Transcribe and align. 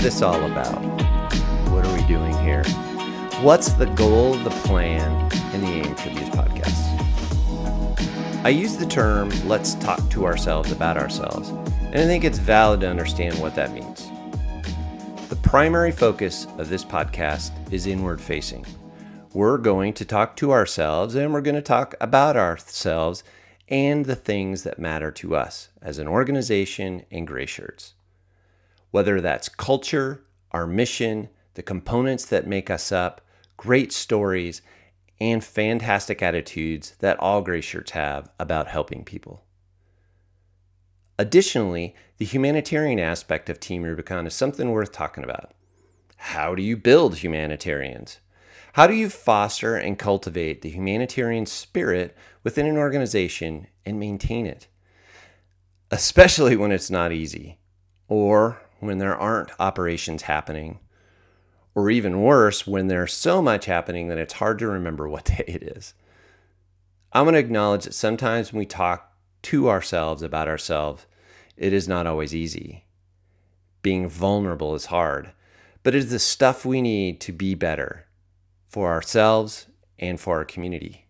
This 0.00 0.22
all 0.22 0.42
about? 0.50 0.82
What 1.70 1.86
are 1.86 1.94
we 1.94 2.02
doing 2.06 2.32
here? 2.38 2.64
What's 3.42 3.74
the 3.74 3.84
goal, 3.84 4.32
the 4.32 4.48
plan, 4.48 5.30
and 5.52 5.62
the 5.62 5.66
aim 5.66 5.94
for 5.94 6.08
these 6.08 6.30
podcasts? 6.30 6.86
I 8.42 8.48
use 8.48 8.78
the 8.78 8.86
term 8.86 9.28
let's 9.46 9.74
talk 9.74 10.08
to 10.12 10.24
ourselves 10.24 10.72
about 10.72 10.96
ourselves, 10.96 11.50
and 11.50 11.96
I 11.96 12.06
think 12.06 12.24
it's 12.24 12.38
valid 12.38 12.80
to 12.80 12.88
understand 12.88 13.38
what 13.40 13.54
that 13.56 13.74
means. 13.74 14.08
The 15.28 15.36
primary 15.42 15.92
focus 15.92 16.46
of 16.56 16.70
this 16.70 16.82
podcast 16.82 17.50
is 17.70 17.86
inward 17.86 18.22
facing. 18.22 18.64
We're 19.34 19.58
going 19.58 19.92
to 19.92 20.06
talk 20.06 20.34
to 20.36 20.50
ourselves 20.50 21.14
and 21.14 21.30
we're 21.34 21.42
going 21.42 21.56
to 21.56 21.60
talk 21.60 21.94
about 22.00 22.38
ourselves 22.38 23.22
and 23.68 24.06
the 24.06 24.16
things 24.16 24.62
that 24.62 24.78
matter 24.78 25.10
to 25.10 25.36
us 25.36 25.68
as 25.82 25.98
an 25.98 26.08
organization 26.08 27.04
and 27.10 27.26
gray 27.26 27.44
shirts 27.44 27.92
whether 28.90 29.20
that's 29.20 29.48
culture, 29.48 30.24
our 30.52 30.66
mission, 30.66 31.28
the 31.54 31.62
components 31.62 32.24
that 32.26 32.46
make 32.46 32.70
us 32.70 32.90
up, 32.92 33.20
great 33.56 33.92
stories, 33.92 34.62
and 35.20 35.44
fantastic 35.44 36.22
attitudes 36.22 36.94
that 37.00 37.18
all 37.18 37.42
gray 37.42 37.60
shirts 37.60 37.90
have 37.92 38.30
about 38.38 38.68
helping 38.68 39.04
people. 39.04 39.44
Additionally, 41.18 41.94
the 42.16 42.24
humanitarian 42.24 42.98
aspect 42.98 43.50
of 43.50 43.60
Team 43.60 43.82
Rubicon 43.82 44.26
is 44.26 44.34
something 44.34 44.70
worth 44.70 44.92
talking 44.92 45.22
about. 45.22 45.52
How 46.16 46.54
do 46.54 46.62
you 46.62 46.76
build 46.76 47.18
humanitarians? 47.18 48.20
How 48.74 48.86
do 48.86 48.94
you 48.94 49.10
foster 49.10 49.76
and 49.76 49.98
cultivate 49.98 50.62
the 50.62 50.70
humanitarian 50.70 51.44
spirit 51.44 52.16
within 52.42 52.66
an 52.66 52.78
organization 52.78 53.66
and 53.84 54.00
maintain 54.00 54.46
it? 54.46 54.68
Especially 55.90 56.56
when 56.56 56.72
it's 56.72 56.90
not 56.90 57.12
easy, 57.12 57.58
or 58.08 58.62
when 58.80 58.98
there 58.98 59.16
aren't 59.16 59.52
operations 59.60 60.22
happening, 60.22 60.80
or 61.74 61.90
even 61.90 62.22
worse, 62.22 62.66
when 62.66 62.88
there's 62.88 63.12
so 63.12 63.40
much 63.40 63.66
happening 63.66 64.08
that 64.08 64.18
it's 64.18 64.34
hard 64.34 64.58
to 64.58 64.66
remember 64.66 65.08
what 65.08 65.24
day 65.36 65.44
it 65.46 65.62
is. 65.62 65.94
I'm 67.12 67.24
going 67.24 67.34
to 67.34 67.40
acknowledge 67.40 67.84
that 67.84 67.94
sometimes 67.94 68.52
when 68.52 68.58
we 68.60 68.66
talk 68.66 69.12
to 69.42 69.68
ourselves 69.68 70.22
about 70.22 70.48
ourselves, 70.48 71.06
it 71.56 71.72
is 71.72 71.88
not 71.88 72.06
always 72.06 72.34
easy. 72.34 72.84
Being 73.82 74.08
vulnerable 74.08 74.74
is 74.74 74.86
hard, 74.86 75.32
but 75.82 75.94
it 75.94 75.98
is 75.98 76.10
the 76.10 76.18
stuff 76.18 76.64
we 76.64 76.82
need 76.82 77.20
to 77.22 77.32
be 77.32 77.54
better 77.54 78.06
for 78.68 78.92
ourselves 78.92 79.66
and 79.98 80.20
for 80.20 80.38
our 80.38 80.44
community. 80.44 81.06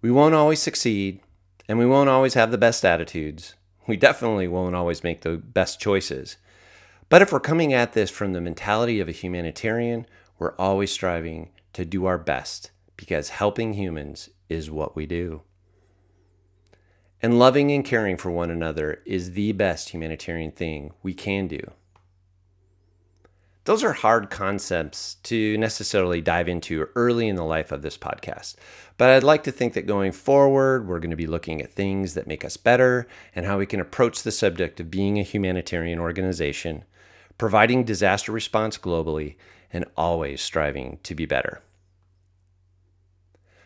We 0.00 0.10
won't 0.10 0.34
always 0.34 0.60
succeed, 0.60 1.20
and 1.68 1.78
we 1.78 1.86
won't 1.86 2.08
always 2.08 2.34
have 2.34 2.50
the 2.50 2.58
best 2.58 2.84
attitudes. 2.84 3.54
We 3.86 3.96
definitely 3.96 4.48
won't 4.48 4.74
always 4.74 5.04
make 5.04 5.20
the 5.20 5.36
best 5.36 5.80
choices. 5.80 6.36
But 7.12 7.20
if 7.20 7.30
we're 7.30 7.40
coming 7.40 7.74
at 7.74 7.92
this 7.92 8.08
from 8.08 8.32
the 8.32 8.40
mentality 8.40 8.98
of 8.98 9.06
a 9.06 9.12
humanitarian, 9.12 10.06
we're 10.38 10.54
always 10.56 10.90
striving 10.90 11.50
to 11.74 11.84
do 11.84 12.06
our 12.06 12.16
best 12.16 12.70
because 12.96 13.28
helping 13.28 13.74
humans 13.74 14.30
is 14.48 14.70
what 14.70 14.96
we 14.96 15.04
do. 15.04 15.42
And 17.20 17.38
loving 17.38 17.70
and 17.70 17.84
caring 17.84 18.16
for 18.16 18.30
one 18.30 18.50
another 18.50 19.02
is 19.04 19.32
the 19.32 19.52
best 19.52 19.90
humanitarian 19.90 20.52
thing 20.52 20.94
we 21.02 21.12
can 21.12 21.48
do. 21.48 21.60
Those 23.64 23.84
are 23.84 23.92
hard 23.92 24.30
concepts 24.30 25.16
to 25.24 25.58
necessarily 25.58 26.22
dive 26.22 26.48
into 26.48 26.88
early 26.96 27.28
in 27.28 27.36
the 27.36 27.44
life 27.44 27.72
of 27.72 27.82
this 27.82 27.98
podcast. 27.98 28.54
But 28.96 29.10
I'd 29.10 29.22
like 29.22 29.42
to 29.42 29.52
think 29.52 29.74
that 29.74 29.86
going 29.86 30.12
forward, 30.12 30.88
we're 30.88 30.98
going 30.98 31.10
to 31.10 31.16
be 31.16 31.26
looking 31.26 31.60
at 31.60 31.74
things 31.74 32.14
that 32.14 32.26
make 32.26 32.42
us 32.42 32.56
better 32.56 33.06
and 33.34 33.44
how 33.44 33.58
we 33.58 33.66
can 33.66 33.80
approach 33.80 34.22
the 34.22 34.32
subject 34.32 34.80
of 34.80 34.90
being 34.90 35.18
a 35.18 35.22
humanitarian 35.22 35.98
organization 35.98 36.84
providing 37.38 37.84
disaster 37.84 38.32
response 38.32 38.78
globally, 38.78 39.36
and 39.72 39.84
always 39.96 40.40
striving 40.40 40.98
to 41.02 41.14
be 41.14 41.26
better. 41.26 41.62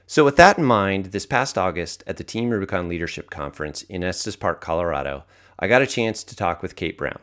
So, 0.06 0.25
with 0.25 0.37
that 0.37 0.56
in 0.56 0.65
mind, 0.65 1.06
this 1.06 1.27
past 1.27 1.59
August 1.59 2.04
at 2.06 2.16
the 2.16 2.25
Team 2.25 2.50
Rubicon 2.50 2.88
Leadership 2.88 3.28
Conference 3.28 3.82
in 3.82 4.04
Estes 4.04 4.37
Park, 4.37 4.60
Colorado, 4.60 5.25
I 5.59 5.66
got 5.66 5.82
a 5.82 5.87
chance 5.87 6.22
to 6.22 6.37
talk 6.37 6.62
with 6.62 6.77
Kate 6.77 6.97
Brown. 6.97 7.19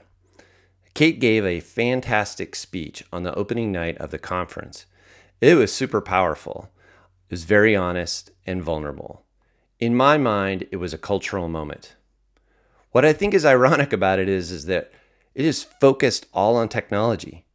Kate 0.93 1.19
gave 1.19 1.45
a 1.45 1.61
fantastic 1.61 2.55
speech 2.55 3.03
on 3.11 3.23
the 3.23 3.33
opening 3.35 3.71
night 3.71 3.97
of 3.99 4.11
the 4.11 4.19
conference. 4.19 4.85
It 5.39 5.55
was 5.55 5.73
super 5.73 6.01
powerful. 6.01 6.71
It 7.29 7.31
was 7.31 7.45
very 7.45 7.75
honest 7.75 8.31
and 8.45 8.61
vulnerable. 8.61 9.23
In 9.79 9.95
my 9.95 10.17
mind, 10.17 10.67
it 10.71 10.77
was 10.77 10.93
a 10.93 10.97
cultural 10.97 11.47
moment. 11.47 11.95
What 12.91 13.05
I 13.05 13.13
think 13.13 13.33
is 13.33 13.45
ironic 13.45 13.91
about 13.91 14.19
it 14.19 14.29
is, 14.29 14.51
is 14.51 14.65
that 14.65 14.91
it 15.35 15.45
is 15.45 15.63
focused 15.63 16.27
all 16.33 16.55
on 16.55 16.69
technology 16.69 17.45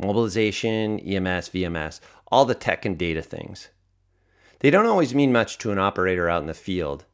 mobilization, 0.00 1.00
EMS, 1.00 1.48
VMS, 1.48 1.98
all 2.28 2.44
the 2.44 2.54
tech 2.54 2.84
and 2.84 2.96
data 2.96 3.20
things. 3.20 3.68
They 4.60 4.70
don't 4.70 4.86
always 4.86 5.12
mean 5.12 5.32
much 5.32 5.58
to 5.58 5.72
an 5.72 5.78
operator 5.80 6.30
out 6.30 6.40
in 6.40 6.46
the 6.46 6.54
field. 6.54 7.04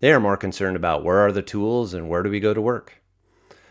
They 0.00 0.12
are 0.12 0.18
more 0.18 0.36
concerned 0.36 0.74
about 0.74 1.04
where 1.04 1.18
are 1.18 1.30
the 1.30 1.40
tools 1.40 1.94
and 1.94 2.08
where 2.08 2.24
do 2.24 2.30
we 2.30 2.40
go 2.40 2.52
to 2.52 2.60
work. 2.60 3.00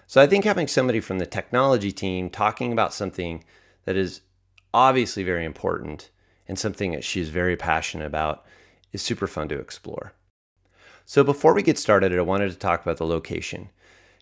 So 0.07 0.21
I 0.21 0.27
think 0.27 0.45
having 0.45 0.67
somebody 0.67 1.01
from 1.01 1.19
the 1.19 1.25
technology 1.25 1.91
team 1.91 2.29
talking 2.29 2.71
about 2.71 2.93
something 2.93 3.43
that 3.83 3.97
is 3.97 4.21
obviously 4.73 5.23
very 5.23 5.43
important 5.43 6.09
and 6.47 6.57
something 6.57 6.91
that 6.91 7.03
she's 7.03 7.29
very 7.29 7.57
passionate 7.57 8.05
about 8.05 8.45
is 8.91 9.01
super 9.01 9.27
fun 9.27 9.47
to 9.49 9.59
explore. 9.59 10.13
So 11.05 11.23
before 11.23 11.53
we 11.53 11.63
get 11.63 11.77
started, 11.77 12.17
I 12.17 12.21
wanted 12.21 12.51
to 12.51 12.57
talk 12.57 12.81
about 12.81 12.97
the 12.97 13.05
location. 13.05 13.69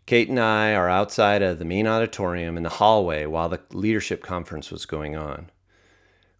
Kate 0.10 0.28
and 0.28 0.40
I 0.40 0.74
are 0.74 0.90
outside 0.90 1.44
of 1.44 1.60
the 1.60 1.66
main 1.66 1.86
auditorium 1.86 2.58
in 2.58 2.64
the 2.64 2.70
hallway 2.70 3.28
while 3.28 3.48
the 3.48 3.62
leadership 3.72 4.24
conference 4.24 4.72
was 4.72 4.88
going 4.88 5.16
on. 5.16 5.52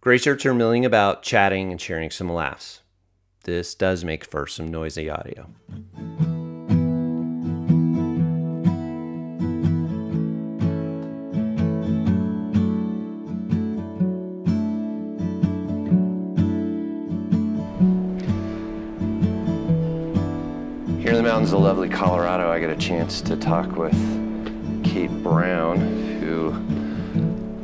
Gray 0.00 0.18
shirts 0.18 0.44
are 0.44 0.52
milling 0.52 0.84
about, 0.84 1.22
chatting 1.22 1.70
and 1.70 1.80
sharing 1.80 2.10
some 2.10 2.28
laughs. 2.28 2.80
This 3.44 3.76
does 3.76 4.04
make 4.04 4.24
for 4.24 4.48
some 4.48 4.72
noisy 4.72 5.08
audio. 5.08 5.50
Mountains 21.40 21.54
of 21.54 21.62
lovely 21.62 21.88
Colorado, 21.88 22.50
I 22.52 22.60
got 22.60 22.68
a 22.68 22.76
chance 22.76 23.22
to 23.22 23.34
talk 23.34 23.74
with 23.74 23.94
Kate 24.84 25.10
Brown, 25.22 25.78
who 26.20 26.52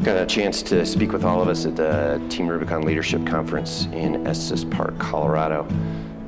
got 0.03 0.17
a 0.17 0.25
chance 0.25 0.63
to 0.63 0.87
speak 0.87 1.13
with 1.13 1.27
all 1.27 1.43
of 1.43 1.49
us 1.49 1.67
at 1.67 1.77
the 1.77 2.19
Team 2.31 2.47
Rubicon 2.47 2.87
Leadership 2.87 3.27
Conference 3.27 3.85
in 3.93 4.27
Estes 4.27 4.65
Park, 4.65 4.99
Colorado. 4.99 5.69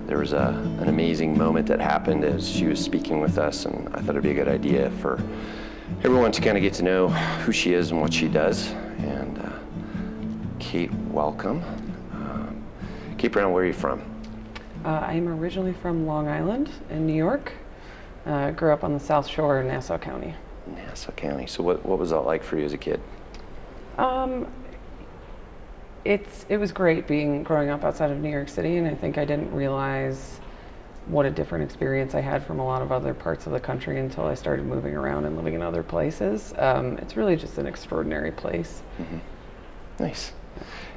There 0.07 0.19
was 0.19 0.35
a, 0.35 0.49
an 0.79 0.91
amazing 0.91 1.39
moment 1.39 1.67
that 1.69 1.81
happened 1.81 2.23
as 2.23 2.47
she 2.47 2.67
was 2.67 2.85
speaking 2.85 3.19
with 3.19 3.39
us, 3.39 3.65
and 3.65 3.89
I 3.95 4.01
thought 4.03 4.11
it'd 4.11 4.25
be 4.25 4.33
a 4.33 4.35
good 4.35 4.49
idea 4.49 4.91
for 5.01 5.19
everyone 6.05 6.33
to 6.33 6.43
kind 6.43 6.59
of 6.59 6.63
get 6.63 6.75
to 6.75 6.83
know 6.83 7.09
who 7.09 7.53
she 7.53 7.73
is 7.73 7.93
and 7.93 8.01
what 8.03 8.13
she 8.13 8.29
does. 8.29 8.73
And 8.99 9.39
uh, 9.39 9.53
Kate, 10.59 10.93
welcome. 10.93 11.63
Um, 12.13 12.63
Kate 13.17 13.33
Brown, 13.33 13.53
where 13.53 13.65
are 13.65 13.67
you 13.67 13.73
from? 13.73 14.18
Uh, 14.85 14.89
I'm 14.89 15.29
originally 15.29 15.73
from 15.73 16.07
Long 16.07 16.29
Island 16.29 16.71
in 16.91 17.07
New 17.07 17.15
York. 17.15 17.53
Uh, 18.27 18.51
grew 18.53 18.73
up 18.73 18.85
on 18.85 18.93
the 18.93 19.01
South 19.01 19.27
Shore 19.27 19.61
in 19.61 19.69
Nassau 19.69 19.99
County. 19.99 20.35
Nassau 20.67 21.13
County. 21.13 21.47
So 21.47 21.63
what, 21.63 21.85
what 21.85 21.99
was 21.99 22.11
that 22.11 22.21
like 22.21 22.43
for 22.43 22.59
you 22.59 22.65
as 22.65 22.73
a 22.73 22.79
kid? 22.79 23.01
Um, 23.97 24.47
it's 26.05 26.47
it 26.49 26.57
was 26.57 26.73
great 26.73 27.07
being 27.07 27.43
growing 27.43 27.69
up 27.71 27.85
outside 27.85 28.11
of 28.11 28.19
New 28.19 28.31
York 28.31 28.49
City, 28.49 28.77
and 28.77 28.87
I 28.87 28.95
think 28.95 29.19
I 29.19 29.25
didn't 29.25 29.53
realize 29.53 30.41
what 31.07 31.27
a 31.27 31.31
different 31.31 31.65
experience 31.65 32.15
I 32.15 32.21
had 32.21 32.47
from 32.47 32.61
a 32.61 32.65
lot 32.65 32.83
of 32.83 32.93
other 32.93 33.15
parts 33.15 33.47
of 33.47 33.53
the 33.53 33.61
country 33.61 33.99
until 33.99 34.27
I 34.27 34.35
started 34.35 34.67
moving 34.67 34.95
around 34.95 35.25
and 35.25 35.37
living 35.37 35.55
in 35.55 35.63
other 35.63 35.83
places. 35.83 36.53
Um, 36.59 36.99
it's 36.99 37.17
really 37.17 37.35
just 37.35 37.59
an 37.59 37.67
extraordinary 37.67 38.31
place. 38.31 38.83
Mm-hmm. 39.01 39.19
Nice. 39.99 40.33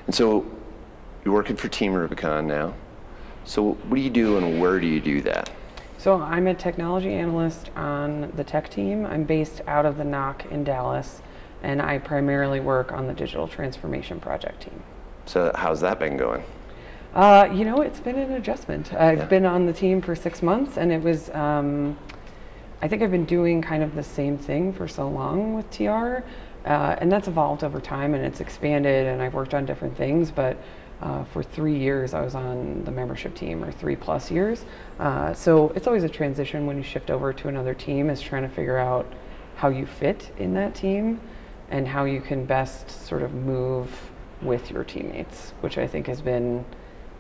And 0.05 0.13
so 0.13 0.45
you're 1.23 1.33
working 1.33 1.55
for 1.55 1.69
Team 1.69 1.93
Rubicon 1.93 2.45
now. 2.45 2.73
So 3.45 3.73
what 3.73 3.95
do 3.95 4.01
you 4.01 4.09
do 4.09 4.37
and 4.37 4.61
where 4.61 4.79
do 4.79 4.87
you 4.87 4.99
do 4.99 5.21
that? 5.21 5.49
So 5.97 6.19
I'm 6.19 6.47
a 6.47 6.53
technology 6.55 7.13
analyst 7.13 7.69
on 7.75 8.31
the 8.35 8.43
tech 8.43 8.69
team. 8.69 9.05
I'm 9.05 9.23
based 9.23 9.61
out 9.67 9.85
of 9.85 9.97
the 9.97 10.03
NOC 10.03 10.51
in 10.51 10.63
Dallas, 10.63 11.21
and 11.61 11.81
I 11.81 11.99
primarily 11.99 12.59
work 12.59 12.91
on 12.91 13.05
the 13.05 13.13
digital 13.13 13.47
transformation 13.47 14.19
project 14.19 14.63
team. 14.63 14.81
So 15.25 15.51
how's 15.53 15.79
that 15.81 15.99
been 15.99 16.17
going? 16.17 16.43
Uh, 17.13 17.49
you 17.53 17.65
know, 17.65 17.81
it's 17.81 17.99
been 17.99 18.17
an 18.17 18.31
adjustment. 18.31 18.93
I've 18.93 19.19
yeah. 19.19 19.25
been 19.25 19.45
on 19.45 19.65
the 19.65 19.73
team 19.73 20.01
for 20.01 20.15
six 20.15 20.41
months, 20.41 20.77
and 20.77 20.91
it 20.91 21.01
was. 21.01 21.29
Um, 21.31 21.97
I 22.81 22.87
think 22.87 23.03
I've 23.03 23.11
been 23.11 23.25
doing 23.25 23.61
kind 23.61 23.83
of 23.83 23.93
the 23.93 24.01
same 24.01 24.39
thing 24.39 24.73
for 24.73 24.87
so 24.87 25.07
long 25.07 25.53
with 25.53 25.69
TR, 25.69 26.23
uh, 26.65 26.95
and 26.97 27.11
that's 27.11 27.27
evolved 27.27 27.63
over 27.63 27.79
time, 27.79 28.15
and 28.15 28.25
it's 28.25 28.39
expanded, 28.39 29.05
and 29.05 29.21
I've 29.21 29.35
worked 29.35 29.53
on 29.53 29.67
different 29.67 29.95
things, 29.95 30.31
but 30.31 30.57
uh, 31.01 31.23
for 31.25 31.41
three 31.41 31.77
years, 31.77 32.13
I 32.13 32.21
was 32.21 32.35
on 32.35 32.83
the 32.83 32.91
membership 32.91 33.33
team, 33.33 33.63
or 33.63 33.71
three 33.71 33.95
plus 33.95 34.29
years. 34.29 34.65
Uh, 34.99 35.33
so 35.33 35.69
it's 35.69 35.87
always 35.87 36.03
a 36.03 36.09
transition 36.09 36.65
when 36.65 36.77
you 36.77 36.83
shift 36.83 37.09
over 37.09 37.33
to 37.33 37.47
another 37.47 37.73
team, 37.73 38.09
is 38.09 38.21
trying 38.21 38.43
to 38.43 38.49
figure 38.49 38.77
out 38.77 39.05
how 39.55 39.69
you 39.69 39.85
fit 39.85 40.31
in 40.37 40.53
that 40.53 40.75
team 40.75 41.19
and 41.69 41.87
how 41.87 42.05
you 42.05 42.21
can 42.21 42.45
best 42.45 42.89
sort 43.07 43.21
of 43.21 43.33
move 43.33 43.89
with 44.41 44.69
your 44.71 44.83
teammates, 44.83 45.53
which 45.61 45.77
I 45.77 45.87
think 45.87 46.07
has 46.07 46.21
been 46.21 46.65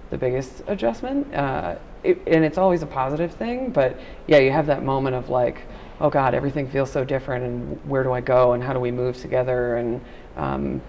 the 0.09 0.17
biggest 0.17 0.63
adjustment. 0.67 1.33
Uh, 1.33 1.75
it, 2.03 2.19
and 2.27 2.43
it's 2.43 2.57
always 2.57 2.81
a 2.81 2.87
positive 2.87 3.33
thing, 3.33 3.69
but 3.69 3.99
yeah, 4.27 4.39
you 4.39 4.51
have 4.51 4.67
that 4.67 4.83
moment 4.83 5.15
of 5.15 5.29
like, 5.29 5.61
oh 5.99 6.09
God, 6.09 6.33
everything 6.33 6.67
feels 6.67 6.91
so 6.91 7.03
different, 7.03 7.45
and 7.45 7.89
where 7.89 8.03
do 8.03 8.11
I 8.11 8.21
go, 8.21 8.53
and 8.53 8.63
how 8.63 8.73
do 8.73 8.79
we 8.79 8.91
move 8.91 9.17
together, 9.17 9.77
and 9.77 10.01
um, 10.35 10.81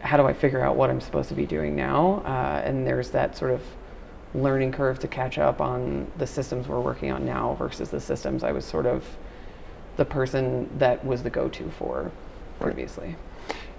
how 0.00 0.16
do 0.16 0.24
I 0.26 0.32
figure 0.32 0.62
out 0.62 0.76
what 0.76 0.90
I'm 0.90 1.00
supposed 1.00 1.28
to 1.30 1.34
be 1.34 1.46
doing 1.46 1.74
now? 1.74 2.22
Uh, 2.24 2.62
and 2.64 2.86
there's 2.86 3.10
that 3.10 3.36
sort 3.36 3.50
of 3.50 3.62
learning 4.34 4.72
curve 4.72 4.98
to 5.00 5.08
catch 5.08 5.38
up 5.38 5.60
on 5.60 6.10
the 6.18 6.26
systems 6.26 6.68
we're 6.68 6.80
working 6.80 7.10
on 7.10 7.24
now 7.24 7.54
versus 7.54 7.90
the 7.90 8.00
systems 8.00 8.44
I 8.44 8.52
was 8.52 8.64
sort 8.64 8.86
of 8.86 9.04
the 9.96 10.04
person 10.04 10.68
that 10.78 11.04
was 11.04 11.22
the 11.22 11.30
go-to 11.30 11.70
for 11.70 12.10
previously. 12.60 13.16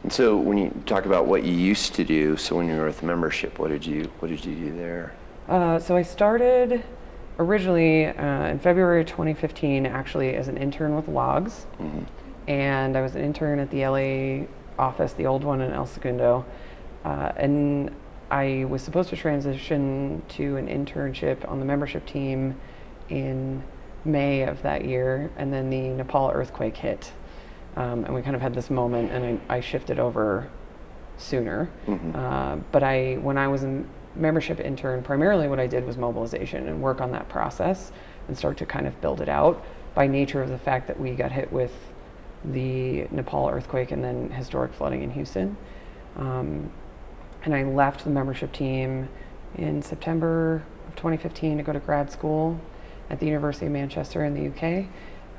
And 0.03 0.11
so 0.11 0.37
when 0.37 0.57
you 0.57 0.83
talk 0.85 1.05
about 1.05 1.27
what 1.27 1.43
you 1.43 1.53
used 1.53 1.93
to 1.95 2.03
do, 2.03 2.37
so 2.37 2.55
when 2.55 2.67
you 2.67 2.75
were 2.75 2.85
with 2.85 3.03
membership, 3.03 3.59
what 3.59 3.69
did 3.69 3.85
you 3.85 4.09
what 4.19 4.29
did 4.29 4.43
you 4.45 4.55
do 4.55 4.77
there? 4.77 5.13
Uh, 5.47 5.79
so 5.79 5.95
I 5.95 6.03
started 6.03 6.83
originally 7.37 8.07
uh, 8.07 8.47
in 8.47 8.59
February 8.59 9.03
2015, 9.03 9.85
actually 9.85 10.35
as 10.35 10.47
an 10.47 10.57
intern 10.57 10.95
with 10.95 11.07
Logs, 11.07 11.65
mm-hmm. 11.79 12.03
and 12.49 12.97
I 12.97 13.01
was 13.01 13.15
an 13.15 13.23
intern 13.23 13.59
at 13.59 13.69
the 13.71 13.85
LA 13.85 14.47
office, 14.79 15.13
the 15.13 15.25
old 15.25 15.43
one 15.43 15.61
in 15.61 15.71
El 15.71 15.85
Segundo, 15.85 16.45
uh, 17.05 17.31
and 17.35 17.91
I 18.31 18.65
was 18.69 18.81
supposed 18.81 19.09
to 19.09 19.15
transition 19.15 20.21
to 20.29 20.57
an 20.57 20.67
internship 20.67 21.49
on 21.49 21.59
the 21.59 21.65
membership 21.65 22.05
team 22.05 22.55
in 23.09 23.63
May 24.05 24.43
of 24.43 24.61
that 24.61 24.85
year, 24.85 25.31
and 25.37 25.51
then 25.51 25.69
the 25.69 25.89
Nepal 25.89 26.31
earthquake 26.31 26.77
hit. 26.77 27.11
Um, 27.75 28.05
and 28.05 28.13
we 28.13 28.21
kind 28.21 28.35
of 28.35 28.41
had 28.41 28.53
this 28.53 28.69
moment, 28.69 29.11
and 29.11 29.39
I, 29.49 29.57
I 29.57 29.59
shifted 29.59 29.99
over 29.99 30.49
sooner. 31.17 31.69
Mm-hmm. 31.87 32.15
Uh, 32.15 32.55
but 32.71 32.83
I, 32.83 33.15
when 33.15 33.37
I 33.37 33.47
was 33.47 33.63
a 33.63 33.83
membership 34.15 34.59
intern, 34.59 35.03
primarily 35.03 35.47
what 35.47 35.59
I 35.59 35.67
did 35.67 35.85
was 35.85 35.97
mobilization 35.97 36.67
and 36.67 36.81
work 36.81 37.01
on 37.01 37.11
that 37.11 37.29
process 37.29 37.91
and 38.27 38.37
start 38.37 38.57
to 38.57 38.65
kind 38.65 38.87
of 38.87 38.99
build 39.01 39.21
it 39.21 39.29
out 39.29 39.63
by 39.95 40.07
nature 40.07 40.41
of 40.41 40.49
the 40.49 40.57
fact 40.57 40.87
that 40.87 40.99
we 40.99 41.11
got 41.11 41.31
hit 41.31 41.51
with 41.51 41.73
the 42.45 43.07
Nepal 43.11 43.49
earthquake 43.49 43.91
and 43.91 44.03
then 44.03 44.29
historic 44.29 44.73
flooding 44.73 45.03
in 45.03 45.11
Houston. 45.11 45.57
Um, 46.17 46.71
and 47.43 47.53
I 47.53 47.63
left 47.63 48.03
the 48.03 48.09
membership 48.09 48.51
team 48.51 49.09
in 49.57 49.81
September 49.81 50.63
of 50.87 50.95
2015 50.95 51.57
to 51.57 51.63
go 51.63 51.73
to 51.73 51.79
grad 51.79 52.11
school 52.11 52.59
at 53.09 53.19
the 53.19 53.25
University 53.25 53.65
of 53.65 53.71
Manchester 53.71 54.23
in 54.25 54.33
the 54.33 54.47
UK. 54.49 54.85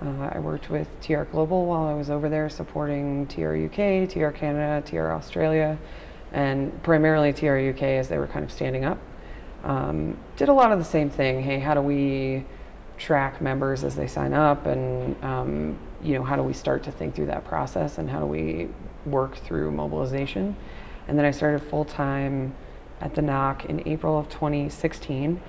Uh, 0.02 0.30
I 0.32 0.38
worked 0.38 0.70
with 0.70 0.88
TR 1.02 1.24
Global 1.24 1.66
while 1.66 1.86
I 1.86 1.94
was 1.94 2.08
over 2.08 2.28
there 2.28 2.48
supporting 2.48 3.26
TR 3.26 3.54
UK, 3.54 4.08
TR 4.08 4.30
Canada, 4.30 4.82
TR 4.84 5.10
Australia, 5.10 5.78
and 6.32 6.82
primarily 6.82 7.32
TR 7.32 7.58
UK 7.58 7.82
as 7.82 8.08
they 8.08 8.16
were 8.16 8.26
kind 8.26 8.44
of 8.44 8.50
standing 8.50 8.84
up. 8.84 8.98
Um, 9.62 10.16
did 10.36 10.48
a 10.48 10.54
lot 10.54 10.72
of 10.72 10.78
the 10.78 10.84
same 10.84 11.10
thing. 11.10 11.42
Hey, 11.42 11.58
how 11.58 11.74
do 11.74 11.82
we 11.82 12.46
track 12.96 13.42
members 13.42 13.84
as 13.84 13.94
they 13.94 14.06
sign 14.06 14.32
up, 14.32 14.66
and 14.66 15.22
um, 15.22 15.78
you 16.02 16.14
know, 16.14 16.22
how 16.22 16.36
do 16.36 16.42
we 16.42 16.52
start 16.52 16.82
to 16.84 16.92
think 16.92 17.14
through 17.14 17.26
that 17.26 17.44
process, 17.44 17.98
and 17.98 18.10
how 18.10 18.20
do 18.20 18.26
we 18.26 18.68
work 19.06 19.36
through 19.36 19.70
mobilization? 19.70 20.56
And 21.08 21.18
then 21.18 21.24
I 21.24 21.30
started 21.30 21.62
full 21.62 21.84
time 21.84 22.54
at 23.00 23.14
the 23.14 23.22
NOC 23.22 23.66
in 23.66 23.86
April 23.86 24.18
of 24.18 24.28
2016 24.28 25.40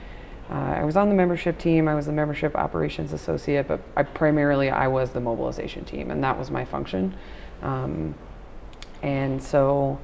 uh, 0.51 0.75
I 0.79 0.83
was 0.83 0.97
on 0.97 1.07
the 1.07 1.15
membership 1.15 1.57
team. 1.57 1.87
I 1.87 1.95
was 1.95 2.07
the 2.07 2.11
membership 2.11 2.55
operations 2.55 3.13
associate, 3.13 3.69
but 3.69 3.79
I, 3.95 4.03
primarily 4.03 4.69
I 4.69 4.87
was 4.87 5.11
the 5.11 5.21
mobilization 5.21 5.85
team, 5.85 6.11
and 6.11 6.21
that 6.25 6.37
was 6.37 6.51
my 6.51 6.65
function. 6.65 7.15
Um, 7.61 8.15
and 9.01 9.41
so 9.41 9.97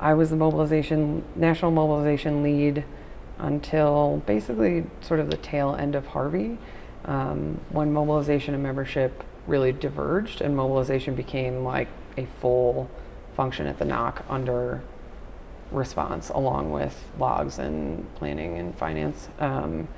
I 0.00 0.14
was 0.14 0.30
the 0.30 0.36
mobilization 0.36 1.22
national 1.36 1.70
mobilization 1.70 2.42
lead 2.42 2.82
until 3.38 4.22
basically 4.24 4.86
sort 5.02 5.20
of 5.20 5.28
the 5.28 5.36
tail 5.36 5.76
end 5.78 5.94
of 5.94 6.06
Harvey, 6.06 6.56
um, 7.04 7.60
when 7.68 7.92
mobilization 7.92 8.54
and 8.54 8.62
membership 8.62 9.22
really 9.46 9.72
diverged, 9.72 10.40
and 10.40 10.56
mobilization 10.56 11.14
became 11.14 11.64
like 11.64 11.88
a 12.16 12.26
full 12.40 12.90
function 13.36 13.66
at 13.66 13.78
the 13.78 13.84
NOC 13.84 14.22
under 14.28 14.82
response 15.70 16.28
along 16.30 16.70
with 16.70 17.10
logs 17.18 17.58
and 17.58 18.06
planning 18.14 18.58
and 18.58 18.76
finance. 18.76 19.28
Um, 19.38 19.88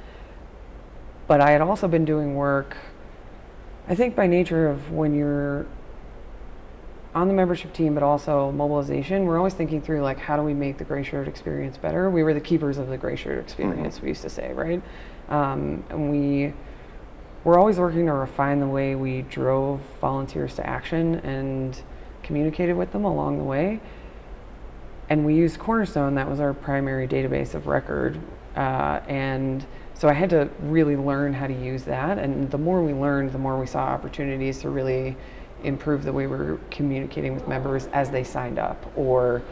but 1.27 1.41
I 1.41 1.51
had 1.51 1.61
also 1.61 1.89
been 1.89 2.05
doing 2.05 2.35
work, 2.35 2.77
I 3.89 3.95
think 3.95 4.17
by 4.17 4.27
nature 4.27 4.69
of 4.69 4.91
when 4.93 5.15
you're 5.15 5.67
on 7.15 7.29
the 7.29 7.35
membership 7.35 7.73
team, 7.73 7.95
but 7.95 8.03
also 8.03 8.53
mobilization, 8.53 9.25
we're 9.25 9.39
always 9.39 9.55
thinking 9.55 9.81
through 9.81 10.03
like, 10.03 10.19
how 10.19 10.37
do 10.37 10.43
we 10.43 10.55
make 10.55 10.77
the 10.77 10.85
gray 10.85 11.03
shirt 11.03 11.27
experience 11.27 11.79
better? 11.79 12.11
We 12.11 12.23
were 12.23 12.35
the 12.35 12.41
keepers 12.41 12.79
of 12.79 12.89
the 12.89 12.99
gray 12.99 13.17
shirt 13.17 13.39
experience, 13.39 13.97
mm-hmm. 13.97 14.05
we 14.05 14.11
used 14.11 14.23
to 14.23 14.31
say, 14.31 14.53
right? 14.53 14.83
Um, 15.29 15.83
and 15.89 16.11
we 16.11 16.53
we're 17.47 17.59
always 17.59 17.79
working 17.79 18.07
to 18.07 18.13
refine 18.13 18.59
the 18.59 18.67
way 18.67 18.97
we 18.97 19.23
drove 19.23 19.81
volunteers 20.01 20.57
to 20.57 20.67
action 20.67 21.15
and 21.21 21.81
communicated 22.23 22.75
with 22.75 22.91
them 22.91 23.05
along 23.05 23.39
the 23.39 23.45
way 23.45 23.81
and 25.09 25.25
we 25.25 25.35
used 25.35 25.59
Cornerstone. 25.59 26.15
That 26.15 26.29
was 26.29 26.41
our 26.41 26.53
primary 26.53 27.07
database 27.07 27.55
of 27.55 27.67
record, 27.67 28.21
uh, 28.57 29.01
and 29.07 29.65
so 29.95 30.09
I 30.09 30.13
had 30.13 30.31
to 30.31 30.49
really 30.61 30.97
learn 30.97 31.33
how 31.33 31.47
to 31.47 31.55
use 31.55 31.85
that. 31.85 32.19
And 32.19 32.51
the 32.51 32.59
more 32.59 32.83
we 32.83 32.93
learned, 32.93 33.33
the 33.33 33.39
more 33.39 33.59
we 33.59 33.67
saw 33.67 33.79
opportunities 33.79 34.59
to 34.61 34.71
really 34.71 35.17
improve 35.63 36.05
the 36.05 36.13
way 36.13 36.27
we 36.27 36.37
were 36.37 36.61
communicating 36.71 37.35
with 37.35 37.49
members 37.49 37.87
as 37.93 38.11
they 38.11 38.25
signed 38.25 38.59
up, 38.59 38.93
or 38.97 39.43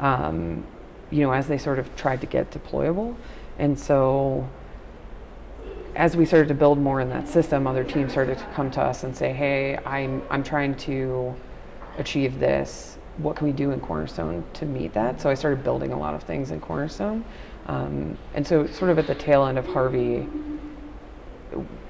um, 0.00 0.66
you 1.10 1.20
know, 1.20 1.32
as 1.32 1.46
they 1.46 1.58
sort 1.58 1.78
of 1.78 1.94
tried 1.96 2.20
to 2.22 2.26
get 2.26 2.50
deployable. 2.50 3.14
And 3.58 3.78
so, 3.78 4.48
as 5.96 6.16
we 6.16 6.24
started 6.24 6.48
to 6.48 6.54
build 6.54 6.78
more 6.78 7.00
in 7.00 7.08
that 7.10 7.28
system, 7.28 7.66
other 7.66 7.84
teams 7.84 8.12
started 8.12 8.38
to 8.38 8.44
come 8.54 8.70
to 8.72 8.80
us 8.80 9.04
and 9.04 9.16
say, 9.16 9.32
"Hey, 9.32 9.78
I'm 9.86 10.22
I'm 10.30 10.42
trying 10.42 10.74
to 10.76 11.34
achieve 11.98 12.38
this." 12.38 12.98
what 13.18 13.36
can 13.36 13.46
we 13.46 13.52
do 13.52 13.70
in 13.70 13.80
Cornerstone 13.80 14.44
to 14.54 14.66
meet 14.66 14.92
that? 14.94 15.20
So 15.20 15.30
I 15.30 15.34
started 15.34 15.62
building 15.62 15.92
a 15.92 15.98
lot 15.98 16.14
of 16.14 16.22
things 16.22 16.50
in 16.50 16.60
Cornerstone. 16.60 17.24
Um, 17.66 18.18
and 18.34 18.46
so, 18.46 18.66
sort 18.66 18.90
of 18.90 18.98
at 18.98 19.06
the 19.06 19.14
tail 19.14 19.46
end 19.46 19.58
of 19.58 19.66
Harvey, 19.66 20.28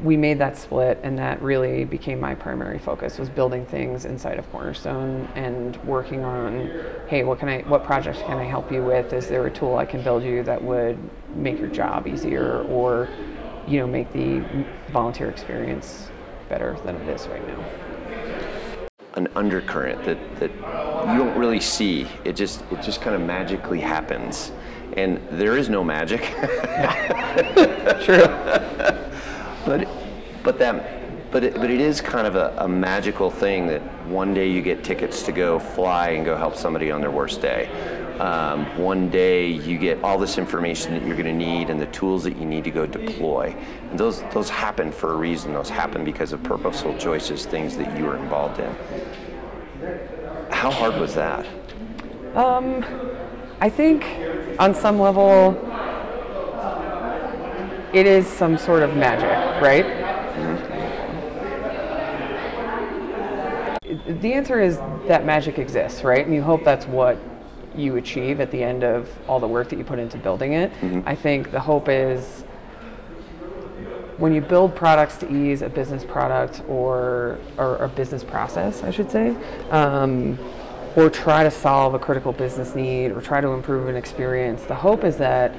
we 0.03 0.17
made 0.17 0.39
that 0.39 0.59
split, 0.59 1.01
and 1.03 1.19
that 1.19 1.41
really 1.41 1.85
became 1.85 2.21
my 2.21 2.35
primary 2.35 2.79
focus 2.79 3.19
was 3.19 3.31
building 3.31 3.65
things 3.65 4.05
inside 4.05 4.39
of 4.39 4.51
Cornerstone 4.53 5.27
and 5.35 5.77
working 5.85 6.23
on, 6.23 6.71
hey, 7.09 7.25
what 7.25 7.39
can 7.39 7.49
I, 7.49 7.63
what 7.63 7.85
project 7.85 8.21
can 8.21 8.37
I 8.37 8.45
help 8.45 8.71
you 8.71 8.85
with? 8.85 9.13
Is 9.15 9.27
there 9.27 9.47
a 9.47 9.51
tool 9.51 9.79
I 9.79 9.87
can 9.87 10.03
build 10.03 10.23
you 10.23 10.43
that 10.43 10.63
would 10.63 10.99
make 11.35 11.59
your 11.59 11.71
job 11.71 12.07
easier, 12.07 12.63
or, 12.65 13.09
you 13.67 13.81
know, 13.81 13.87
make 13.87 14.13
the 14.13 14.45
volunteer 14.91 15.29
experience 15.29 16.11
better 16.49 16.77
than 16.85 16.97
it 16.97 17.09
is 17.09 17.27
right 17.29 17.47
now? 17.47 17.65
An 19.15 19.29
undercurrent 19.37 20.05
that 20.05 20.19
that 20.41 20.51
you 20.51 21.19
don't 21.19 21.39
really 21.39 21.61
see. 21.61 22.07
It 22.25 22.35
just 22.35 22.63
it 22.73 22.83
just 22.83 23.01
kind 23.01 23.15
of 23.15 23.23
magically 23.23 23.81
happens, 23.81 24.53
and 24.97 25.21
there 25.31 25.57
is 25.57 25.69
no 25.69 25.85
magic. 25.85 26.23
True. 28.05 28.27
but 29.65 29.89
but 30.43 30.59
that 30.59 31.31
but 31.31 31.43
it, 31.43 31.55
but 31.55 31.69
it 31.69 31.81
is 31.81 32.01
kind 32.01 32.29
of 32.29 32.37
a, 32.37 32.55
a, 32.59 32.69
magical 32.69 33.29
thing 33.29 33.67
that 33.67 33.83
one 34.07 34.35
day 34.35 34.49
you 34.49 34.63
get 34.63 34.85
tickets 34.85 35.25
to 35.25 35.33
go 35.33 35.59
fly 35.59 36.11
and 36.11 36.25
go 36.25 36.37
help 36.37 36.55
somebody 36.55 36.93
on 36.93 37.01
their 37.01 37.11
worst 37.11 37.43
day. 37.43 37.69
Um, 38.21 38.67
one 38.79 39.11
day 39.11 39.49
you 39.49 39.77
get 39.77 40.03
all 40.05 40.19
this 40.19 40.39
information 40.39 40.93
that 40.95 41.05
you're 41.05 41.17
going 41.17 41.27
to 41.27 41.33
need 41.33 41.69
and 41.69 41.81
the 41.81 41.87
tools 41.87 42.23
that 42.25 42.37
you 42.37 42.45
need 42.47 42.63
to 42.63 42.71
go 42.71 42.87
deploy. 42.87 43.57
And 43.91 43.99
those 43.99 44.23
those 44.33 44.49
happen 44.49 44.93
for 44.93 45.13
a 45.13 45.17
reason. 45.17 45.53
Those 45.53 45.69
happen 45.69 46.05
because 46.05 46.33
of 46.33 46.41
purposeful 46.45 46.97
choices, 46.97 47.45
things 47.45 47.77
that 47.77 47.99
you 47.99 48.05
were 48.05 48.17
involved 48.17 48.61
in. 48.61 48.73
How 50.51 50.71
hard 50.71 50.95
was 51.01 51.15
that? 51.17 51.45
Um, 52.37 52.85
I 53.61 53.69
think 53.69 54.05
on 54.61 54.75
some 54.75 55.01
level, 55.01 55.57
it 57.93 58.07
is 58.07 58.29
some 58.29 58.57
sort 58.57 58.85
of 58.85 58.97
magic, 58.97 59.61
right? 59.61 59.85
Mm-hmm. 59.85 60.75
The 64.21 64.33
answer 64.33 64.61
is 64.61 64.79
that 65.09 65.25
magic 65.25 65.59
exists, 65.59 66.05
right? 66.05 66.25
And 66.25 66.33
you 66.33 66.43
hope 66.43 66.63
that's 66.65 66.87
what 66.87 67.19
you 67.77 67.97
achieve 67.97 68.41
at 68.41 68.51
the 68.51 68.63
end 68.63 68.85
of 68.85 69.09
all 69.29 69.41
the 69.41 69.49
work 69.49 69.69
that 69.69 69.77
you 69.77 69.85
put 69.85 69.99
into 69.99 70.17
building 70.19 70.53
it. 70.53 70.73
Mm-hmm. 70.75 71.09
I 71.09 71.15
think 71.15 71.51
the 71.51 71.61
hope 71.61 71.89
is 71.89 72.45
when 74.19 74.33
you 74.33 74.41
build 74.41 74.77
products 74.77 75.17
to 75.19 75.33
ease 75.33 75.63
a 75.63 75.69
business 75.69 76.05
product 76.05 76.63
or, 76.69 77.39
or 77.59 77.77
a 77.77 77.89
business 77.89 78.23
process, 78.23 78.83
I 78.83 78.91
should 78.91 79.11
say, 79.11 79.35
um, 79.71 80.39
or 80.95 81.11
try 81.11 81.43
to 81.43 81.51
solve 81.51 81.95
a 81.95 81.99
critical 81.99 82.33
business 82.33 82.75
need 82.75 83.11
or 83.11 83.21
try 83.21 83.41
to 83.41 83.49
improve 83.49 83.89
an 83.89 83.97
experience, 83.97 84.63
the 84.65 84.77
hope 84.77 85.03
is 85.03 85.17
that 85.17 85.53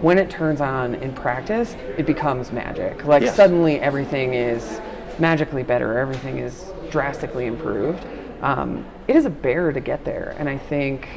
when 0.00 0.18
it 0.18 0.28
turns 0.28 0.60
on 0.60 0.96
in 0.96 1.12
practice, 1.12 1.76
it 1.96 2.06
becomes 2.06 2.50
magic. 2.50 3.04
Like 3.04 3.22
yes. 3.22 3.36
suddenly 3.36 3.78
everything 3.78 4.34
is 4.34 4.80
magically 5.20 5.62
better. 5.62 5.96
Everything 5.96 6.38
is 6.38 6.72
drastically 6.90 7.46
improved. 7.46 8.04
Um, 8.42 8.84
it 9.08 9.16
is 9.16 9.24
a 9.24 9.30
bear 9.30 9.72
to 9.72 9.80
get 9.80 10.04
there, 10.04 10.34
and 10.38 10.48
I 10.48 10.58
think 10.58 11.08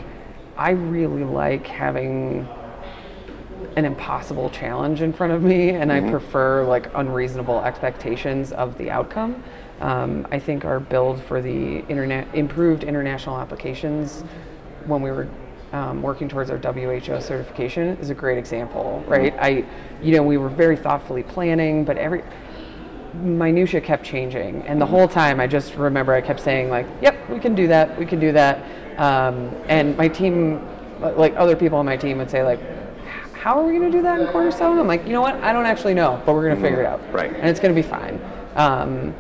I 0.58 0.72
really 0.72 1.24
like 1.24 1.66
having 1.68 2.48
an 3.76 3.86
impossible 3.86 4.50
challenge 4.52 5.02
in 5.02 5.12
front 5.12 5.34
of 5.34 5.42
me, 5.42 5.72
and 5.72 5.92
I 5.92 6.10
prefer 6.10 6.64
like 6.64 6.90
unreasonable 6.96 7.62
expectations 7.64 8.52
of 8.52 8.78
the 8.78 8.90
outcome. 8.90 9.44
Um, 9.82 10.26
I 10.32 10.40
think 10.40 10.64
our 10.64 10.80
build 10.80 11.22
for 11.24 11.42
the 11.42 11.80
internet 11.88 12.34
improved 12.34 12.84
international 12.84 13.38
applications 13.38 14.22
when 14.86 15.02
we 15.02 15.12
were 15.12 15.28
um, 15.74 16.02
working 16.02 16.30
towards 16.30 16.50
our 16.50 16.58
WHO 16.58 17.20
certification 17.20 17.98
is 17.98 18.10
a 18.10 18.14
great 18.14 18.38
example, 18.38 19.04
right? 19.08 19.36
I, 19.38 19.66
you 20.02 20.16
know, 20.16 20.24
we 20.24 20.38
were 20.38 20.48
very 20.48 20.78
thoughtfully 20.78 21.24
planning, 21.24 21.84
but 21.84 21.98
every 21.98 22.24
minutia 23.24 23.82
kept 23.82 24.04
changing, 24.04 24.62
and 24.64 24.80
the 24.80 24.86
whole 24.86 25.08
time 25.08 25.40
I 25.40 25.48
just 25.48 25.76
remember 25.76 26.14
I 26.14 26.22
kept 26.22 26.40
saying 26.40 26.70
like, 26.70 26.86
"Yep, 27.02 27.30
we 27.30 27.40
can 27.40 27.56
do 27.56 27.68
that. 27.68 27.98
We 27.98 28.06
can 28.06 28.20
do 28.20 28.32
that." 28.32 28.60
Um, 28.98 29.52
and 29.68 29.98
my 29.98 30.08
team, 30.08 30.62
like 31.00 31.34
other 31.36 31.56
people 31.56 31.78
on 31.78 31.86
my 31.86 31.98
team, 31.98 32.18
would 32.18 32.30
say 32.30 32.44
like, 32.44 32.60
"How 33.34 33.60
are 33.60 33.64
we 33.64 33.78
going 33.78 33.92
to 33.92 33.98
do 33.98 34.02
that 34.04 34.20
in 34.20 34.28
Cornerstone?" 34.28 34.80
I'm 34.80 34.88
like, 34.88 35.06
"You 35.06 35.14
know 35.14 35.22
what? 35.22 35.36
I 35.36 35.54
don't 35.54 35.66
actually 35.66 35.94
know, 35.94 36.22
but 36.26 36.34
we're 36.34 36.46
going 36.46 36.56
to 36.56 36.62
figure 36.62 36.82
it 36.82 36.86
out, 36.86 37.02
Right. 37.12 37.34
And 37.34 37.50
it's 37.50 37.60
going 37.60 37.74
to 37.74 37.82
be 37.82 37.88
fine." 37.88 38.20
Um, 38.56 39.14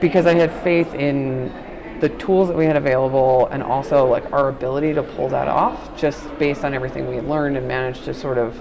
because 0.00 0.26
I 0.26 0.34
had 0.34 0.52
faith 0.62 0.94
in 0.94 1.52
the 2.00 2.08
tools 2.10 2.48
that 2.48 2.56
we 2.56 2.66
had 2.66 2.76
available 2.76 3.48
and 3.50 3.62
also 3.62 4.06
like 4.06 4.30
our 4.32 4.48
ability 4.48 4.92
to 4.94 5.02
pull 5.02 5.28
that 5.30 5.48
off 5.48 5.96
just 5.96 6.38
based 6.38 6.64
on 6.64 6.74
everything 6.74 7.08
we 7.08 7.16
had 7.16 7.26
learned 7.26 7.56
and 7.56 7.66
managed 7.66 8.04
to 8.04 8.12
sort 8.12 8.36
of 8.36 8.60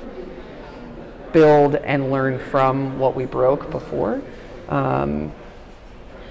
build 1.33 1.75
and 1.75 2.11
learn 2.11 2.39
from 2.39 2.97
what 2.97 3.13
we 3.13 3.25
broke 3.25 3.69
before. 3.69 4.21
Um, 4.69 5.31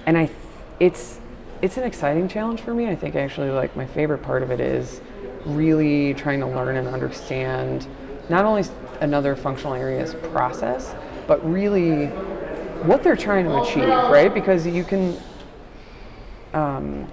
and 0.05 0.17
I, 0.17 0.25
th- 0.25 0.37
it's 0.79 1.19
it's 1.61 1.77
an 1.77 1.83
exciting 1.83 2.27
challenge 2.27 2.61
for 2.61 2.73
me. 2.73 2.87
I 2.87 2.95
think 2.95 3.15
actually 3.15 3.49
like 3.49 3.75
my 3.75 3.85
favorite 3.85 4.21
part 4.21 4.43
of 4.43 4.51
it 4.51 4.59
is 4.59 5.01
really 5.45 6.13
trying 6.13 6.39
to 6.41 6.47
learn 6.47 6.75
and 6.75 6.87
understand 6.87 7.87
not 8.29 8.45
only 8.45 8.63
another 9.01 9.35
functional 9.35 9.73
area's 9.73 10.13
process, 10.31 10.93
but 11.27 11.43
really 11.49 12.07
what 12.87 13.03
they're 13.03 13.15
trying 13.15 13.45
to 13.45 13.61
achieve, 13.61 13.87
right? 13.87 14.33
Because 14.33 14.67
you 14.67 14.83
can 14.83 15.17
um, 16.53 17.11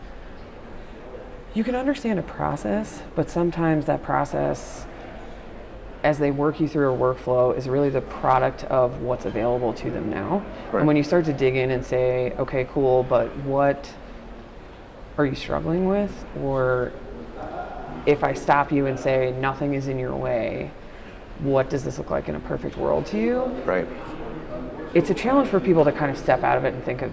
you 1.54 1.64
can 1.64 1.74
understand 1.74 2.18
a 2.18 2.22
process, 2.22 3.02
but 3.14 3.28
sometimes 3.28 3.84
that 3.86 4.02
process, 4.02 4.86
as 6.02 6.18
they 6.18 6.30
work 6.30 6.58
you 6.60 6.66
through 6.66 6.92
a 6.92 6.96
workflow, 6.96 7.56
is 7.56 7.68
really 7.68 7.90
the 7.90 8.00
product 8.00 8.64
of 8.64 9.02
what's 9.02 9.24
available 9.24 9.72
to 9.74 9.90
them 9.90 10.10
now. 10.10 10.44
Right. 10.72 10.80
And 10.80 10.86
when 10.86 10.96
you 10.96 11.04
start 11.04 11.24
to 11.26 11.32
dig 11.32 11.56
in 11.56 11.70
and 11.70 11.84
say, 11.84 12.32
okay, 12.38 12.64
cool, 12.72 13.04
but 13.04 13.28
what 13.38 13.92
are 15.16 15.26
you 15.26 15.36
struggling 15.36 15.86
with? 15.86 16.12
Or 16.40 16.92
if 18.06 18.24
I 18.24 18.32
stop 18.32 18.72
you 18.72 18.86
and 18.86 18.98
say, 18.98 19.32
nothing 19.38 19.74
is 19.74 19.86
in 19.86 19.98
your 19.98 20.16
way, 20.16 20.70
what 21.38 21.70
does 21.70 21.84
this 21.84 21.98
look 21.98 22.10
like 22.10 22.28
in 22.28 22.34
a 22.34 22.40
perfect 22.40 22.76
world 22.76 23.06
to 23.06 23.18
you? 23.18 23.42
Right. 23.64 23.86
it's 24.94 25.10
a 25.10 25.14
challenge 25.14 25.48
for 25.48 25.60
people 25.60 25.84
to 25.84 25.92
kind 25.92 26.10
of 26.10 26.18
step 26.18 26.42
out 26.42 26.58
of 26.58 26.64
it 26.64 26.74
and 26.74 26.84
think 26.84 27.02
of 27.02 27.12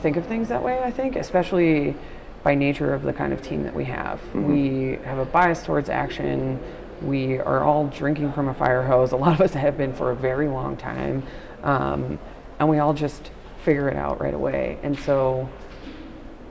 think 0.00 0.16
of 0.16 0.26
things 0.26 0.48
that 0.48 0.62
way. 0.62 0.80
I 0.82 0.90
think, 0.90 1.16
especially 1.16 1.94
by 2.42 2.54
nature 2.54 2.92
of 2.92 3.02
the 3.02 3.12
kind 3.12 3.32
of 3.32 3.40
team 3.40 3.62
that 3.62 3.74
we 3.74 3.84
have. 3.84 4.18
Mm-hmm. 4.18 4.52
We 4.52 4.98
have 5.04 5.18
a 5.18 5.24
bias 5.24 5.62
towards 5.62 5.88
action. 5.88 6.60
We 7.02 7.38
are 7.38 7.62
all 7.64 7.86
drinking 7.88 8.32
from 8.32 8.48
a 8.48 8.54
fire 8.54 8.82
hose. 8.82 9.12
A 9.12 9.16
lot 9.16 9.34
of 9.34 9.40
us 9.40 9.54
have 9.54 9.76
been 9.76 9.92
for 9.92 10.10
a 10.10 10.16
very 10.16 10.48
long 10.48 10.76
time, 10.76 11.22
um, 11.62 12.18
and 12.58 12.68
we 12.68 12.78
all 12.78 12.94
just 12.94 13.30
figure 13.64 13.88
it 13.88 13.96
out 13.96 14.20
right 14.20 14.34
away. 14.34 14.78
And 14.82 14.98
so 14.98 15.48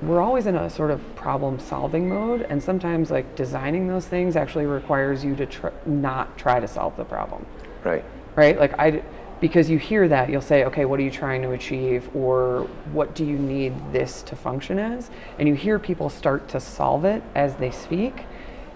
we're 0.02 0.22
always 0.22 0.46
in 0.48 0.56
a 0.56 0.70
sort 0.70 0.92
of 0.92 1.16
problem 1.16 1.60
solving 1.60 2.10
mode 2.10 2.42
and 2.50 2.62
sometimes 2.64 3.12
like 3.12 3.36
designing 3.36 3.88
those 3.88 4.08
things 4.08 4.36
actually 4.36 4.66
requires 4.66 5.24
you 5.24 5.36
to 5.36 5.46
tr- 5.46 5.68
not 5.86 6.36
try 6.40 6.60
to 6.60 6.68
solve 6.68 6.98
the 6.98 7.04
problem 7.06 7.46
Right. 7.84 8.04
right? 8.36 8.58
Like 8.58 8.74
I, 8.80 9.04
because 9.40 9.70
you 9.70 9.78
hear 9.78 10.08
that, 10.08 10.30
you'll 10.30 10.42
say, 10.42 10.66
okay, 10.66 10.86
what 10.86 11.00
are 11.00 11.04
you 11.04 11.12
trying 11.12 11.42
to 11.44 11.52
achieve, 11.52 12.10
or 12.16 12.68
what 12.94 13.16
do 13.16 13.26
you 13.26 13.38
need 13.38 13.74
this 13.92 14.22
to 14.24 14.36
function 14.36 14.78
as? 14.80 15.10
And 15.40 15.48
you 15.48 15.56
hear 15.56 15.80
people 15.80 16.10
start 16.10 16.48
to 16.50 16.60
solve 16.60 17.06
it 17.06 17.24
as 17.36 17.56
they 17.56 17.72
speak, 17.72 18.24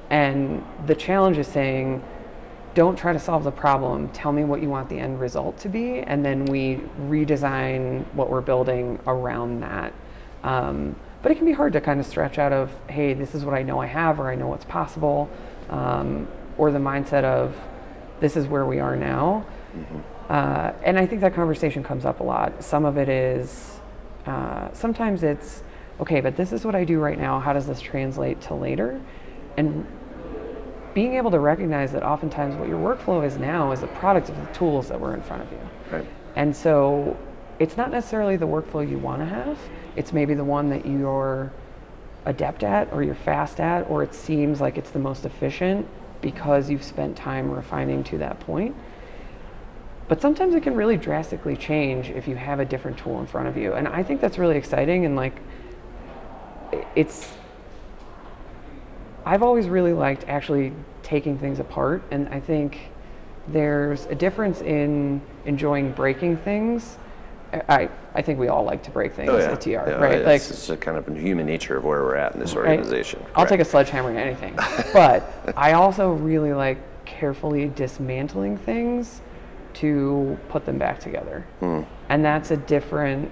and 0.10 0.64
the 0.86 0.96
challenge 0.96 1.38
is 1.38 1.48
saying, 1.48 2.04
don't 2.74 2.98
try 2.98 3.14
to 3.14 3.20
solve 3.20 3.44
the 3.44 3.52
problem. 3.52 4.10
Tell 4.10 4.34
me 4.34 4.44
what 4.44 4.62
you 4.62 4.70
want 4.70 4.90
the 4.90 5.00
end 5.00 5.20
result 5.20 5.58
to 5.60 5.70
be, 5.70 6.00
and 6.00 6.26
then 6.26 6.46
we 6.46 6.82
redesign 7.08 8.06
what 8.14 8.30
we're 8.30 8.42
building 8.42 9.00
around 9.08 9.62
that. 9.62 9.94
Um, 10.44 10.96
but 11.22 11.32
it 11.32 11.36
can 11.36 11.46
be 11.46 11.54
hard 11.54 11.74
to 11.74 11.82
kind 11.82 12.00
of 12.00 12.06
stretch 12.06 12.38
out 12.38 12.54
of, 12.54 12.72
hey, 12.90 13.14
this 13.14 13.34
is 13.34 13.46
what 13.46 13.56
I 13.56 13.64
know 13.64 13.82
I 13.82 13.88
have, 13.88 14.20
or 14.20 14.30
I 14.30 14.36
know 14.36 14.48
what's 14.48 14.66
possible, 14.66 15.30
um, 15.70 16.28
or 16.58 16.72
the 16.72 16.80
mindset 16.80 17.24
of, 17.24 17.56
this 18.20 18.38
is 18.38 18.46
where 18.46 18.66
we 18.66 18.80
are 18.80 18.96
now. 18.96 19.46
Uh, 20.30 20.72
and 20.84 21.00
I 21.00 21.06
think 21.06 21.22
that 21.22 21.34
conversation 21.34 21.84
comes 21.84 22.06
up 22.06 22.20
a 22.20 22.24
lot. 22.24 22.64
Some 22.64 22.86
of 22.86 22.98
it 22.98 23.10
is, 23.10 23.80
uh, 24.26 24.72
sometimes 24.74 25.24
it's, 25.24 25.64
okay, 26.00 26.20
but 26.20 26.36
this 26.36 26.52
is 26.52 26.66
what 26.66 26.76
I 26.76 26.84
do 26.84 27.00
right 27.00 27.18
now. 27.18 27.40
How 27.40 27.54
does 27.54 27.68
this 27.68 27.80
translate 27.80 28.42
to 28.42 28.54
later? 28.54 29.02
And 29.58 29.86
being 30.96 31.16
able 31.16 31.30
to 31.30 31.40
recognize 31.40 31.92
that 31.92 32.04
oftentimes 32.04 32.56
what 32.56 32.70
your 32.70 32.80
workflow 32.80 33.24
is 33.24 33.38
now 33.38 33.74
is 33.74 33.84
a 33.84 33.88
product 33.88 34.30
of 34.30 34.38
the 34.38 34.46
tools 34.54 34.88
that 34.88 35.00
were 35.00 35.14
in 35.14 35.22
front 35.22 35.44
of 35.44 35.52
you. 35.52 35.60
Right. 35.92 36.08
And 36.38 36.56
so 36.56 37.16
it's 37.60 37.78
not 37.78 37.92
necessarily 37.92 38.38
the 38.38 38.48
workflow 38.48 38.90
you 38.90 38.98
want 38.98 39.22
to 39.22 39.26
have, 39.26 39.60
it's 39.96 40.14
maybe 40.14 40.34
the 40.34 40.44
one 40.44 40.70
that 40.70 40.86
you're 40.86 41.52
adept 42.26 42.64
at 42.64 42.92
or 42.92 43.04
you're 43.04 43.14
fast 43.14 43.60
at, 43.60 43.88
or 43.90 44.04
it 44.04 44.16
seems 44.16 44.62
like 44.62 44.78
it's 44.78 44.90
the 44.90 45.00
most 45.00 45.26
efficient 45.26 45.86
because 46.22 46.70
you've 46.70 46.84
spent 46.84 47.16
time 47.16 47.52
refining 47.52 48.04
to 48.06 48.18
that 48.18 48.40
point. 48.40 48.74
But 50.08 50.22
sometimes 50.22 50.56
it 50.56 50.64
can 50.64 50.76
really 50.76 50.98
drastically 50.98 51.58
change 51.58 52.10
if 52.10 52.28
you 52.28 52.36
have 52.36 52.62
a 52.62 52.66
different 52.66 52.98
tool 52.98 53.20
in 53.20 53.28
front 53.28 53.50
of 53.50 53.58
you. 53.58 53.74
And 53.74 53.88
I 53.88 54.02
think 54.02 54.22
that's 54.22 54.38
really 54.38 54.58
exciting 54.58 55.06
and 55.06 55.16
like 55.16 55.40
it's 56.96 57.34
I've 59.26 59.44
always 59.44 59.68
really 59.68 59.94
liked 59.94 60.26
actually 60.28 60.74
taking 61.04 61.38
things 61.38 61.60
apart 61.60 62.04
and 62.12 62.28
I 62.30 62.40
think 62.40 62.92
there's 63.48 64.06
a 64.06 64.16
difference 64.16 64.62
in 64.62 65.22
enjoying 65.46 65.92
breaking 65.92 66.38
things. 66.38 66.98
I, 67.70 67.90
I 68.14 68.22
think 68.22 68.40
we 68.40 68.48
all 68.50 68.64
like 68.64 68.84
to 68.84 68.92
break 68.92 69.14
things 69.14 69.30
Oh, 69.30 69.38
yeah. 69.38 69.52
at 69.52 69.62
TR, 69.62 69.70
Yeah, 69.70 69.80
right? 69.96 70.14
It's, 70.14 70.26
Like 70.26 70.42
it's 70.42 70.70
a 70.70 70.76
kind 70.78 70.98
of 70.98 71.08
human 71.18 71.46
nature 71.46 71.78
of 71.78 71.84
where 71.86 72.04
we're 72.04 72.16
at 72.16 72.34
in 72.34 72.40
this 72.40 72.54
right? 72.56 72.72
organization. 72.80 73.24
I'll 73.36 73.46
take 73.46 73.60
a 73.62 73.66
sledgehammer 73.66 74.14
to 74.14 74.20
anything. 74.20 74.56
but 74.94 75.54
I 75.56 75.74
also 75.74 76.12
really 76.12 76.54
like 76.54 76.80
carefully 77.06 77.70
dismantling 77.70 78.58
things 78.58 79.22
to 79.76 80.38
put 80.50 80.66
them 80.66 80.78
back 80.78 81.00
together. 81.00 81.46
Hmm. 81.60 81.82
And 82.10 82.26
that's 82.26 82.52
a 82.52 82.58
different, 82.58 83.32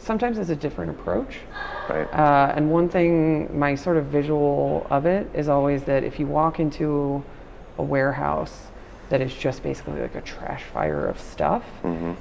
sometimes 0.00 0.38
it's 0.38 0.50
a 0.50 0.56
different 0.56 0.90
approach. 0.90 1.36
Right. 1.88 2.06
Uh, 2.12 2.52
and 2.56 2.70
one 2.70 2.88
thing, 2.88 3.56
my 3.58 3.74
sort 3.74 3.96
of 3.96 4.06
visual 4.06 4.86
of 4.90 5.06
it 5.06 5.28
is 5.34 5.48
always 5.48 5.84
that 5.84 6.02
if 6.04 6.18
you 6.18 6.26
walk 6.26 6.58
into 6.58 7.22
a 7.78 7.82
warehouse 7.82 8.68
that 9.10 9.20
is 9.20 9.34
just 9.34 9.62
basically 9.62 10.00
like 10.00 10.14
a 10.14 10.20
trash 10.20 10.62
fire 10.64 11.06
of 11.06 11.18
stuff, 11.20 11.64
Mm-hmm. 11.82 12.12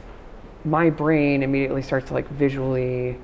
my 0.70 0.90
brain 0.90 1.44
immediately 1.44 1.82
starts 1.82 2.08
to 2.08 2.14
like 2.14 2.28
visually 2.30 3.18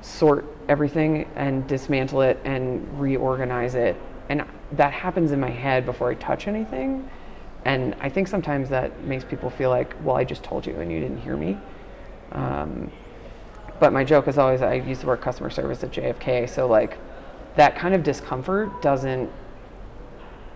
sort 0.00 0.44
everything 0.68 1.28
and 1.36 1.66
dismantle 1.68 2.22
it 2.22 2.38
and 2.44 3.00
reorganize 3.00 3.74
it. 3.74 3.96
And 4.28 4.44
that 4.72 4.92
happens 4.92 5.30
in 5.32 5.40
my 5.40 5.50
head 5.50 5.86
before 5.86 6.10
I 6.10 6.14
touch 6.14 6.48
anything. 6.48 7.08
And 7.64 7.94
I 8.00 8.08
think 8.08 8.28
sometimes 8.28 8.68
that 8.70 9.02
makes 9.04 9.24
people 9.24 9.50
feel 9.50 9.70
like, 9.70 9.94
well, 10.04 10.16
I 10.16 10.24
just 10.24 10.42
told 10.42 10.66
you 10.66 10.80
and 10.80 10.90
you 10.90 11.00
didn't 11.00 11.18
hear 11.18 11.36
me. 11.36 11.58
Um, 12.32 12.90
but 13.80 13.92
my 13.92 14.04
joke 14.04 14.28
is 14.28 14.38
always 14.38 14.62
I 14.62 14.74
use 14.74 15.00
the 15.00 15.06
word 15.06 15.20
customer 15.20 15.50
service 15.50 15.82
at 15.84 15.90
JFK, 15.92 16.48
so 16.48 16.66
like 16.66 16.98
that 17.56 17.76
kind 17.76 17.94
of 17.94 18.02
discomfort 18.02 18.82
doesn't 18.82 19.30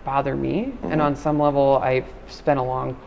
bother 0.03 0.35
me. 0.35 0.73
And 0.83 1.01
on 1.01 1.15
some 1.15 1.39
level, 1.39 1.79
I've 1.83 2.07
spent 2.27 2.59
a 2.59 2.63
long 2.63 2.97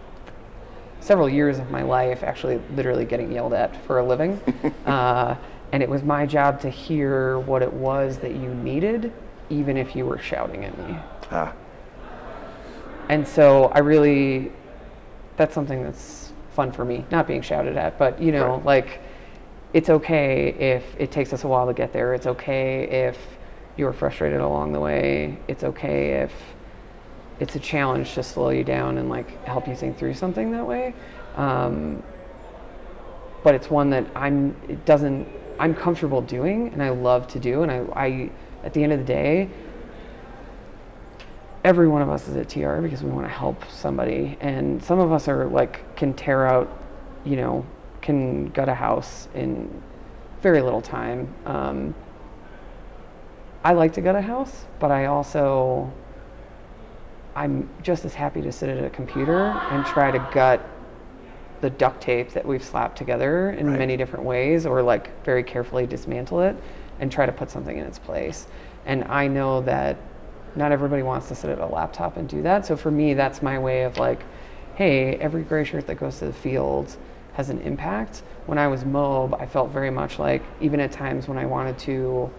several 1.00 1.28
years 1.28 1.58
of 1.58 1.70
my 1.70 1.82
life 1.82 2.22
actually 2.22 2.60
literally 2.74 3.04
getting 3.04 3.30
yelled 3.30 3.52
at 3.52 3.76
for 3.84 3.98
a 3.98 4.06
living. 4.06 4.40
uh, 4.86 5.36
and 5.72 5.82
it 5.82 5.88
was 5.88 6.02
my 6.02 6.24
job 6.24 6.60
to 6.60 6.70
hear 6.70 7.38
what 7.40 7.62
it 7.62 7.72
was 7.72 8.18
that 8.18 8.30
you 8.32 8.54
needed, 8.54 9.12
even 9.50 9.76
if 9.76 9.94
you 9.96 10.06
were 10.06 10.18
shouting 10.18 10.64
at 10.64 10.76
me. 10.78 10.96
Ah, 11.30 11.52
And 13.08 13.26
so 13.26 13.66
I 13.66 13.80
really, 13.80 14.52
that's 15.36 15.54
something 15.54 15.82
that's 15.82 16.32
fun 16.54 16.70
for 16.72 16.84
me, 16.84 17.04
not 17.10 17.26
being 17.26 17.42
shouted 17.42 17.76
at, 17.76 17.98
but 17.98 18.20
you 18.22 18.32
know, 18.32 18.56
Right. 18.56 18.64
like 18.64 19.00
it's 19.74 19.90
okay 19.90 20.50
if 20.50 20.84
it 20.98 21.10
takes 21.10 21.32
us 21.32 21.42
a 21.42 21.48
while 21.48 21.66
to 21.66 21.74
get 21.74 21.92
there. 21.92 22.14
It's 22.14 22.28
okay 22.28 22.84
if 23.08 23.18
you're 23.76 23.92
frustrated 23.92 24.40
along 24.40 24.72
the 24.72 24.78
way. 24.78 25.36
It's 25.48 25.64
okay 25.64 26.22
if 26.22 26.32
it's 27.40 27.56
a 27.56 27.58
challenge 27.58 28.14
to 28.14 28.22
slow 28.22 28.50
you 28.50 28.62
down 28.62 28.98
and 28.98 29.10
like 29.10 29.44
help 29.44 29.66
you 29.66 29.74
think 29.74 29.98
through 29.98 30.14
something 30.14 30.52
that 30.52 30.64
way. 30.64 30.94
Um, 31.34 32.04
but 33.42 33.56
it's 33.56 33.68
one 33.68 33.90
that 33.90 34.06
I'm. 34.14 34.56
It 34.68 34.86
doesn't. 34.86 35.26
I'm 35.58 35.74
comfortable 35.74 36.22
doing, 36.22 36.68
and 36.68 36.80
I 36.80 36.90
love 36.90 37.26
to 37.28 37.40
do. 37.40 37.62
And 37.62 37.70
I, 37.70 37.78
I 37.94 38.30
at 38.62 38.74
the 38.74 38.82
end 38.84 38.92
of 38.92 39.00
the 39.00 39.04
day, 39.04 39.50
every 41.64 41.88
one 41.88 42.00
of 42.00 42.08
us 42.08 42.28
is 42.28 42.36
at 42.36 42.48
TR 42.48 42.80
because 42.80 43.02
we 43.02 43.10
want 43.10 43.26
to 43.26 43.32
help 43.32 43.68
somebody, 43.70 44.38
and 44.40 44.82
some 44.82 45.00
of 45.00 45.10
us 45.10 45.26
are 45.26 45.46
like 45.46 45.96
can 45.96 46.14
tear 46.14 46.46
out, 46.46 46.70
you 47.24 47.34
know, 47.34 47.66
can 48.04 48.48
gut 48.50 48.68
a 48.68 48.74
house 48.74 49.28
in 49.34 49.82
very 50.42 50.60
little 50.60 50.82
time. 50.82 51.34
Um, 51.46 51.94
I 53.64 53.72
like 53.72 53.94
to 53.94 54.02
gut 54.02 54.14
a 54.14 54.20
house, 54.20 54.66
but 54.78 54.90
I 54.92 55.06
also 55.06 55.90
I'm 57.34 57.68
just 57.82 58.04
as 58.04 58.14
happy 58.14 58.42
to 58.42 58.52
sit 58.52 58.68
at 58.68 58.84
a 58.84 58.90
computer 58.90 59.46
and 59.46 59.84
try 59.84 60.12
to 60.12 60.18
gut 60.32 60.60
the 61.62 61.70
duct 61.70 62.00
tape 62.00 62.30
that 62.32 62.46
we've 62.46 62.62
slapped 62.62 62.96
together 62.96 63.50
in 63.50 63.68
Right. 63.70 63.78
many 63.78 63.96
different 63.96 64.24
ways 64.24 64.66
or 64.66 64.82
like 64.82 65.24
very 65.24 65.42
carefully 65.42 65.86
dismantle 65.86 66.42
it 66.42 66.56
and 67.00 67.10
try 67.10 67.26
to 67.26 67.32
put 67.32 67.50
something 67.50 67.76
in 67.76 67.84
its 67.86 67.98
place. 67.98 68.46
And 68.86 69.02
I 69.04 69.26
know 69.26 69.62
that 69.62 69.96
not 70.54 70.70
everybody 70.70 71.02
wants 71.02 71.26
to 71.28 71.34
sit 71.34 71.50
at 71.50 71.58
a 71.58 71.66
laptop 71.66 72.16
and 72.18 72.28
do 72.28 72.42
that. 72.42 72.66
So 72.66 72.76
for 72.76 72.90
me, 72.90 73.14
that's 73.14 73.42
my 73.42 73.58
way 73.58 73.82
of 73.82 73.96
like, 73.96 74.20
hey, 74.76 75.16
every 75.16 75.42
gray 75.42 75.64
shirt 75.64 75.86
that 75.86 75.96
goes 75.96 76.18
to 76.18 76.26
the 76.26 76.32
field 76.32 76.96
has 77.34 77.50
an 77.50 77.60
impact. 77.60 78.22
When 78.46 78.58
I 78.58 78.68
was 78.68 78.84
MOB, 78.84 79.34
I 79.34 79.46
felt 79.46 79.70
very 79.70 79.90
much 79.90 80.18
like, 80.18 80.42
even 80.60 80.80
at 80.80 80.92
times 80.92 81.28
when 81.28 81.36
I 81.36 81.46
wanted 81.46 81.78
to 81.80 82.30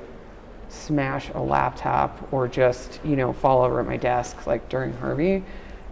smash 0.70 1.30
a 1.36 1.40
laptop 1.40 2.28
or 2.34 2.48
just 2.48 3.00
you 3.04 3.16
know 3.16 3.32
fall 3.32 3.64
over 3.64 3.80
at 3.80 3.86
my 3.86 3.98
desk 3.98 4.48
like 4.48 4.68
during 4.70 4.94
Harvey, 4.94 5.44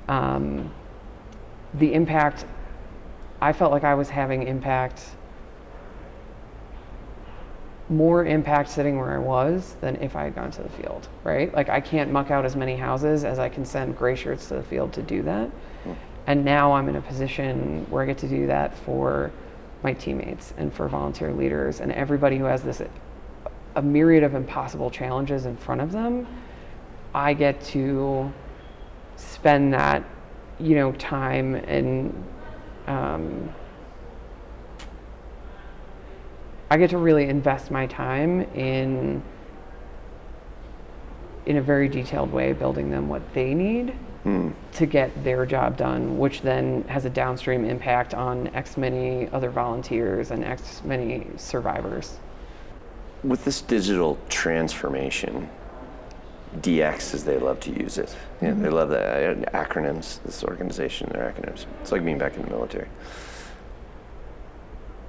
um, 0.08 0.72
the 1.76 1.94
impact. 1.94 2.46
I 3.42 3.52
felt 3.52 3.74
like 3.74 3.84
I 3.84 3.94
was 3.94 4.10
having 4.10 4.48
impact, 4.48 5.04
more 7.90 8.26
impact 8.26 8.70
sitting 8.70 8.98
where 8.98 9.14
I 9.14 9.18
was 9.18 9.76
than 9.82 9.98
if 9.98 10.16
I 10.16 10.24
had 10.24 10.36
gone 10.36 10.52
to 10.52 10.64
the 10.64 10.70
field. 10.70 11.10
Right? 11.24 11.54
Like 11.54 11.68
I 11.70 11.82
can't 11.82 12.12
muck 12.12 12.32
out 12.32 12.46
as 12.46 12.56
many 12.56 12.78
houses 12.78 13.26
as 13.26 13.40
I 13.40 13.50
can 13.50 13.66
send 13.66 13.98
gray 13.98 14.16
shirts 14.16 14.48
to 14.48 14.56
the 14.56 14.64
field 14.64 14.94
to 14.94 15.02
do 15.02 15.22
that. 15.24 15.50
And 16.26 16.46
now 16.46 16.74
I'm 16.74 16.88
in 16.88 16.96
a 16.96 17.02
position 17.02 17.86
where 17.90 18.04
I 18.04 18.06
get 18.06 18.18
to 18.20 18.28
do 18.28 18.48
that 18.48 18.78
for 18.78 19.32
my 19.84 19.94
teammates 19.94 20.54
and 20.58 20.74
for 20.74 20.88
volunteer 20.88 21.34
leaders 21.34 21.82
and 21.82 21.92
everybody 21.92 22.38
who 22.38 22.46
has 22.46 22.64
this 22.64 22.82
a 23.76 23.82
myriad 23.82 24.24
of 24.24 24.36
impossible 24.36 24.90
challenges 24.90 25.46
in 25.46 25.58
front 25.58 25.82
of 25.82 25.92
them, 25.92 26.28
I 27.14 27.34
get 27.34 27.62
to 27.66 28.32
spend 29.16 29.74
that, 29.74 30.04
you 30.60 30.76
know, 30.76 30.92
time 30.94 31.56
and 31.56 32.24
um, 32.88 33.54
I 36.70 36.78
get 36.78 36.92
to 36.92 36.98
really 36.98 37.26
invest 37.26 37.72
my 37.72 37.88
time 37.88 38.42
in 38.56 39.22
in 41.46 41.58
a 41.58 41.62
very 41.62 41.90
detailed 41.90 42.32
way 42.32 42.54
building 42.54 42.90
them 42.90 43.10
what 43.10 43.22
they 43.34 43.54
need 43.54 43.94
to 44.24 44.86
get 44.86 45.24
their 45.24 45.46
job 45.46 45.76
done, 45.78 46.18
which 46.18 46.42
then 46.42 46.84
has 46.88 47.06
a 47.06 47.10
downstream 47.10 47.66
impact 47.66 48.14
on 48.14 48.48
X 48.56 48.78
many 48.78 49.28
other 49.30 49.50
volunteers 49.50 50.32
and 50.32 50.44
X 50.44 50.82
many 50.86 51.28
survivors. 51.36 52.18
With 53.24 53.44
this 53.44 53.62
digital 53.62 54.18
transformation, 54.30 55.50
DX 56.62 57.14
as 57.14 57.24
they 57.24 57.38
love 57.38 57.60
to 57.62 57.72
use 57.72 57.98
it. 57.98 58.16
Yeah, 58.42 58.54
They 58.54 58.70
love 58.70 58.90
the 58.90 59.32
uh, 59.32 59.36
acronyms, 59.52 60.22
this 60.24 60.44
organization, 60.44 61.10
their 61.12 61.34
acronyms. 61.34 61.66
It's 61.82 61.92
like 61.92 62.06
being 62.06 62.18
back 62.18 62.36
in 62.36 62.44
the 62.44 62.50
military. 62.50 62.88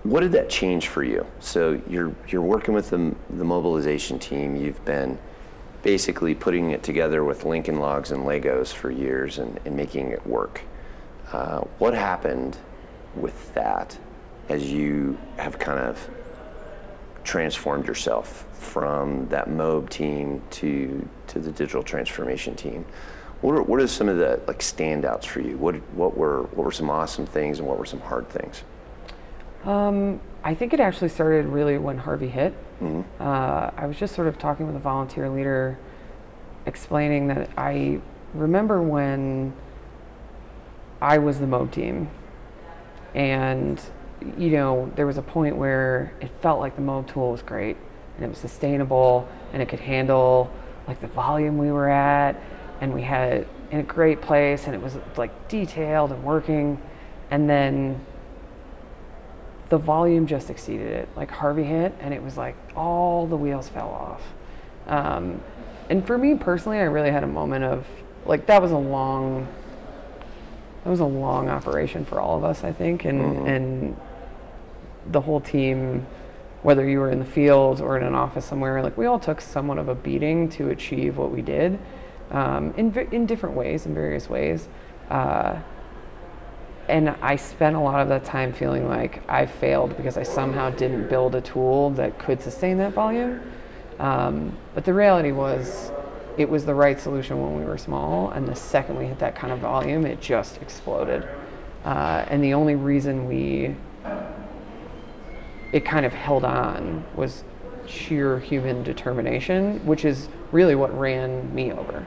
What 0.03 0.21
did 0.21 0.33
that 0.33 0.51
change 0.51 0.89
for 0.89 1.03
you? 1.03 1.27
So 1.41 1.81
you're 1.89 2.15
you're 2.29 2.43
working 2.43 2.75
with 2.75 2.91
the, 2.91 3.15
the 3.31 3.45
mobilization 3.45 4.19
team. 4.19 4.55
You've 4.55 4.85
been 4.85 5.19
basically 5.85 6.35
putting 6.35 6.71
it 6.71 6.83
together 6.83 7.23
with 7.23 7.45
Lincoln 7.45 7.79
Logs 7.79 8.11
and 8.11 8.25
Legos 8.25 8.73
for 8.73 8.91
years 8.91 9.39
and, 9.39 9.61
and 9.67 9.77
making 9.77 10.09
it 10.09 10.27
work. 10.27 10.63
Uh, 11.31 11.61
what 11.79 11.93
happened 11.95 12.57
with 13.15 13.53
that 13.55 13.97
as 14.49 14.73
you 14.73 15.17
have 15.37 15.59
kind 15.59 15.79
of 15.79 16.09
transformed 17.23 17.87
yourself 17.87 18.47
from 18.53 19.29
that 19.29 19.49
MOB 19.49 19.89
team 19.91 20.43
to 20.51 21.07
to 21.27 21.39
the 21.39 21.51
digital 21.53 21.83
transformation 21.83 22.55
team. 22.55 22.85
What 23.41 23.57
are, 23.57 23.63
what 23.63 23.81
are 23.81 23.87
some 23.87 24.09
of 24.09 24.17
the 24.17 24.41
like 24.47 24.61
standouts 24.61 25.25
for 25.25 25.41
you? 25.41 25.57
What 25.59 25.77
what 25.93 26.17
were 26.17 26.43
what 26.43 26.65
were 26.65 26.73
some 26.73 26.91
awesome 26.91 27.27
things 27.27 27.59
and 27.59 27.69
what 27.69 27.79
were 27.79 27.87
some 27.87 28.01
hard 28.01 28.29
things? 28.31 28.63
Um, 29.65 30.21
I 30.43 30.55
think 30.55 30.73
it 30.73 30.81
actually 30.81 31.09
started 31.09 31.47
really 31.47 31.79
when 31.79 31.99
Harvey 31.99 32.29
hit. 32.29 32.55
Uh, 33.21 33.71
I 33.77 33.87
was 33.87 33.99
just 33.99 34.15
sort 34.15 34.29
of 34.29 34.39
talking 34.39 34.67
with 34.67 34.77
a 34.77 34.81
volunteer 34.81 35.29
leader, 35.29 35.79
explaining 36.67 37.29
that 37.29 37.51
I 37.57 38.01
remember 38.35 38.83
when 38.83 39.53
I 41.01 41.19
was 41.19 41.39
the 41.39 41.47
MOB 41.47 41.71
team, 41.71 42.09
and 43.15 43.81
you 44.39 44.51
know 44.51 44.91
there 44.97 45.07
was 45.07 45.19
a 45.19 45.23
point 45.23 45.57
where 45.57 46.13
it 46.21 46.31
felt 46.41 46.61
like 46.61 46.77
the 46.77 46.83
MOB 46.83 47.07
tool 47.07 47.33
was 47.33 47.43
great 47.43 47.77
and 48.17 48.25
it 48.25 48.29
was 48.29 48.39
sustainable 48.39 49.29
and 49.53 49.61
it 49.61 49.69
could 49.69 49.81
handle 49.81 50.51
like 50.87 51.01
the 51.01 51.09
volume 51.09 51.59
we 51.59 51.71
were 51.71 51.89
at, 51.89 52.41
and 52.81 52.93
we 52.93 53.03
had 53.03 53.33
it 53.33 53.49
in 53.71 53.81
a 53.81 53.83
great 53.83 54.21
place 54.21 54.67
and 54.67 54.75
it 54.75 54.81
was 54.81 54.97
like 55.17 55.49
detailed 55.49 56.13
and 56.13 56.23
working, 56.23 56.81
and 57.31 57.49
then 57.49 58.05
the 59.75 59.79
volume 59.79 60.25
just 60.25 60.51
exceeded 60.51 60.87
it. 60.87 61.09
Like 61.17 61.33
Harvey 61.33 61.65
hit, 61.65 61.93
and 61.99 62.15
it 62.15 62.23
was 62.23 62.37
like 62.37 62.55
all 62.77 63.27
the 63.27 63.35
wheels 63.35 63.69
fell 63.69 63.89
off. 63.89 64.23
Um, 64.87 65.41
and 65.91 66.07
for 66.07 66.17
me 66.17 66.37
personally, 66.37 66.79
I 66.79 66.85
really 66.85 67.11
had 67.11 67.25
a 67.25 67.27
moment 67.27 67.65
of 67.65 67.85
like 68.25 68.47
that 68.47 68.63
was 68.63 68.71
a 68.71 68.79
long, 68.79 69.49
that 70.85 70.91
was 70.91 71.01
a 71.01 71.05
long 71.05 71.49
operation 71.49 72.05
for 72.05 72.21
all 72.21 72.39
of 72.39 72.45
us, 72.45 72.63
I 72.63 72.71
think, 72.71 73.05
and 73.05 73.49
and 73.49 73.97
the 75.11 75.21
whole 75.21 75.41
team, 75.41 76.07
whether 76.63 76.89
you 76.89 77.01
were 77.01 77.11
in 77.11 77.19
the 77.19 77.25
field 77.25 77.81
or 77.81 77.99
in 77.99 78.05
an 78.05 78.15
office 78.15 78.45
somewhere, 78.45 78.81
like 78.81 78.97
we 78.97 79.07
all 79.07 79.19
took 79.19 79.41
somewhat 79.41 79.79
of 79.79 79.89
a 79.89 79.95
beating 79.97 80.49
to 80.51 80.71
achieve 80.71 81.17
what 81.17 81.33
we 81.33 81.43
did, 81.43 81.81
um, 82.31 82.73
in 82.77 82.97
in 83.11 83.27
different 83.27 83.57
ways, 83.57 83.87
in 83.87 83.93
various 83.93 84.31
ways. 84.31 84.69
Uh, 85.11 85.59
and 86.89 87.11
I 87.23 87.37
spent 87.37 87.77
a 87.77 87.81
lot 87.81 88.01
of 88.01 88.09
that 88.09 88.25
time 88.25 88.53
feeling 88.53 88.89
like 88.89 89.23
I 89.29 89.47
failed 89.47 89.97
because 89.97 90.17
I 90.17 90.23
somehow 90.23 90.71
didn't 90.71 91.09
build 91.09 91.35
a 91.35 91.41
tool 91.41 91.91
that 91.91 92.19
could 92.19 92.41
sustain 92.43 92.79
that 92.79 92.93
volume. 92.93 93.41
Um, 93.99 94.57
but 94.75 94.85
the 94.85 94.93
reality 94.93 95.33
was, 95.33 95.91
it 96.37 96.49
was 96.49 96.67
the 96.67 96.75
right 96.75 97.01
solution 97.01 97.41
when 97.41 97.57
we 97.59 97.65
were 97.65 97.79
small, 97.79 98.31
and 98.31 98.47
the 98.47 98.57
second 98.57 98.99
we 98.99 99.07
hit 99.07 99.19
that 99.21 99.35
kind 99.37 99.53
of 99.53 99.61
volume, 99.61 100.05
it 100.05 100.21
just 100.21 100.61
exploded. 100.61 101.27
Uh, 101.85 102.25
and 102.29 102.43
the 102.43 102.55
only 102.55 102.75
reason 102.75 103.29
we 103.29 103.77
it 105.73 105.85
kind 105.85 106.07
of 106.07 106.13
held 106.13 106.45
on 106.45 107.05
was 107.17 107.43
sheer 107.87 108.39
human 108.39 108.83
determination, 108.85 109.85
which 109.85 110.05
is 110.05 110.29
really 110.53 110.77
what 110.77 110.97
ran 110.99 111.53
me 111.53 111.73
over. 111.73 112.07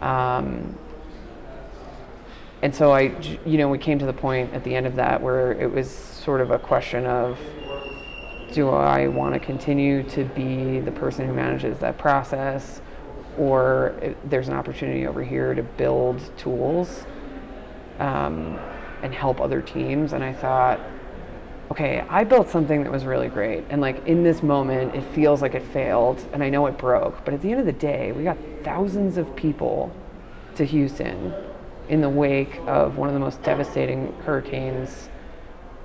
Um, 0.00 0.78
and 2.64 2.74
so 2.74 2.92
I, 2.92 3.14
you 3.44 3.58
know, 3.58 3.68
we 3.68 3.76
came 3.76 3.98
to 3.98 4.06
the 4.06 4.14
point 4.14 4.54
at 4.54 4.64
the 4.64 4.74
end 4.74 4.86
of 4.86 4.96
that 4.96 5.20
where 5.20 5.52
it 5.52 5.70
was 5.70 5.90
sort 5.90 6.40
of 6.40 6.50
a 6.50 6.58
question 6.58 7.04
of, 7.04 7.38
do 8.52 8.70
I 8.70 9.06
want 9.06 9.34
to 9.34 9.38
continue 9.38 10.02
to 10.04 10.24
be 10.24 10.80
the 10.80 10.90
person 10.90 11.26
who 11.26 11.34
manages 11.34 11.78
that 11.80 11.98
process, 11.98 12.80
or 13.36 14.14
there's 14.24 14.48
an 14.48 14.54
opportunity 14.54 15.06
over 15.06 15.22
here 15.22 15.52
to 15.54 15.62
build 15.62 16.22
tools 16.38 17.04
um, 17.98 18.58
and 19.02 19.12
help 19.12 19.42
other 19.42 19.60
teams? 19.60 20.14
And 20.14 20.24
I 20.24 20.32
thought, 20.32 20.80
okay, 21.70 22.02
I 22.08 22.24
built 22.24 22.48
something 22.48 22.82
that 22.82 22.90
was 22.90 23.04
really 23.04 23.28
great. 23.28 23.64
And 23.68 23.82
like 23.82 24.06
in 24.06 24.22
this 24.22 24.42
moment, 24.42 24.94
it 24.94 25.04
feels 25.14 25.42
like 25.42 25.54
it 25.54 25.64
failed 25.64 26.26
and 26.32 26.42
I 26.42 26.48
know 26.48 26.64
it 26.64 26.78
broke. 26.78 27.26
But 27.26 27.34
at 27.34 27.42
the 27.42 27.50
end 27.50 27.60
of 27.60 27.66
the 27.66 27.72
day, 27.72 28.12
we 28.12 28.24
got 28.24 28.38
thousands 28.62 29.18
of 29.18 29.36
people 29.36 29.94
to 30.54 30.64
Houston 30.64 31.34
in 31.88 32.00
the 32.00 32.08
wake 32.08 32.60
of 32.66 32.96
one 32.96 33.08
of 33.08 33.14
the 33.14 33.20
most 33.20 33.42
devastating 33.42 34.12
hurricanes 34.24 35.08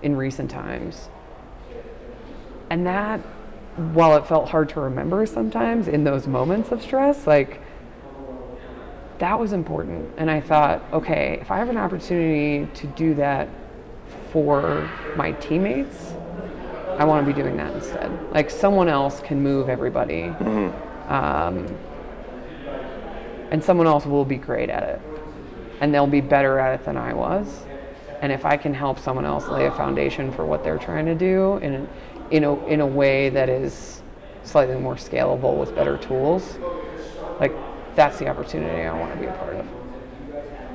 in 0.02 0.16
recent 0.16 0.50
times. 0.50 1.10
And 2.70 2.86
that, 2.86 3.20
while 3.76 4.16
it 4.16 4.28
felt 4.28 4.50
hard 4.50 4.70
to 4.70 4.82
remember 4.82 5.26
sometimes 5.26 5.88
in 5.88 6.04
those 6.04 6.28
moments 6.28 6.72
of 6.72 6.82
stress, 6.82 7.28
like 7.28 7.62
that 9.20 9.40
was 9.40 9.54
important. 9.54 10.10
And 10.18 10.32
I 10.32 10.40
thought, 10.40 10.82
okay, 10.94 11.38
if 11.42 11.52
I 11.52 11.58
have 11.58 11.70
an 11.70 11.78
opportunity 11.78 12.72
to 12.74 12.88
do 12.88 13.14
that 13.16 13.50
for 14.32 14.90
my 15.16 15.34
teammates, 15.34 16.14
I 16.98 17.06
want 17.06 17.26
to 17.26 17.34
be 17.34 17.42
doing 17.42 17.58
that 17.58 17.74
instead. 17.74 18.12
Like 18.32 18.50
someone 18.50 18.90
else 18.90 19.22
can 19.22 19.42
move 19.42 19.70
everybody, 19.70 20.24
um, 21.08 21.66
and 23.52 23.64
someone 23.64 23.88
else 23.88 24.06
will 24.06 24.26
be 24.26 24.36
great 24.36 24.70
at 24.70 24.84
it, 24.84 25.02
and 25.82 25.94
they'll 25.94 26.08
be 26.08 26.22
better 26.22 26.60
at 26.60 26.80
it 26.80 26.86
than 26.86 26.98
I 26.98 27.14
was. 27.14 27.66
And 28.22 28.32
if 28.32 28.46
I 28.46 28.58
can 28.58 28.74
help 28.74 29.00
someone 29.00 29.26
else 29.26 29.48
lay 29.48 29.66
a 29.66 29.72
foundation 29.72 30.32
for 30.32 30.46
what 30.46 30.64
they're 30.64 30.78
trying 30.78 31.06
to 31.06 31.16
do 31.16 31.58
in, 31.58 31.88
in, 32.32 32.44
a, 32.44 32.66
in 32.66 32.82
a 32.82 32.88
way 32.88 33.30
that 33.30 33.50
is 33.50 34.04
slightly 34.44 34.76
more 34.76 34.96
scalable 34.96 35.58
with 35.58 35.74
better 35.74 35.98
tools, 35.98 36.58
like 37.40 37.54
that's 37.96 38.20
the 38.20 38.28
opportunity 38.28 38.84
I 38.84 38.98
want 38.98 39.14
to 39.14 39.20
be 39.20 39.26
a 39.26 39.32
part 39.34 39.56
of. 39.56 39.68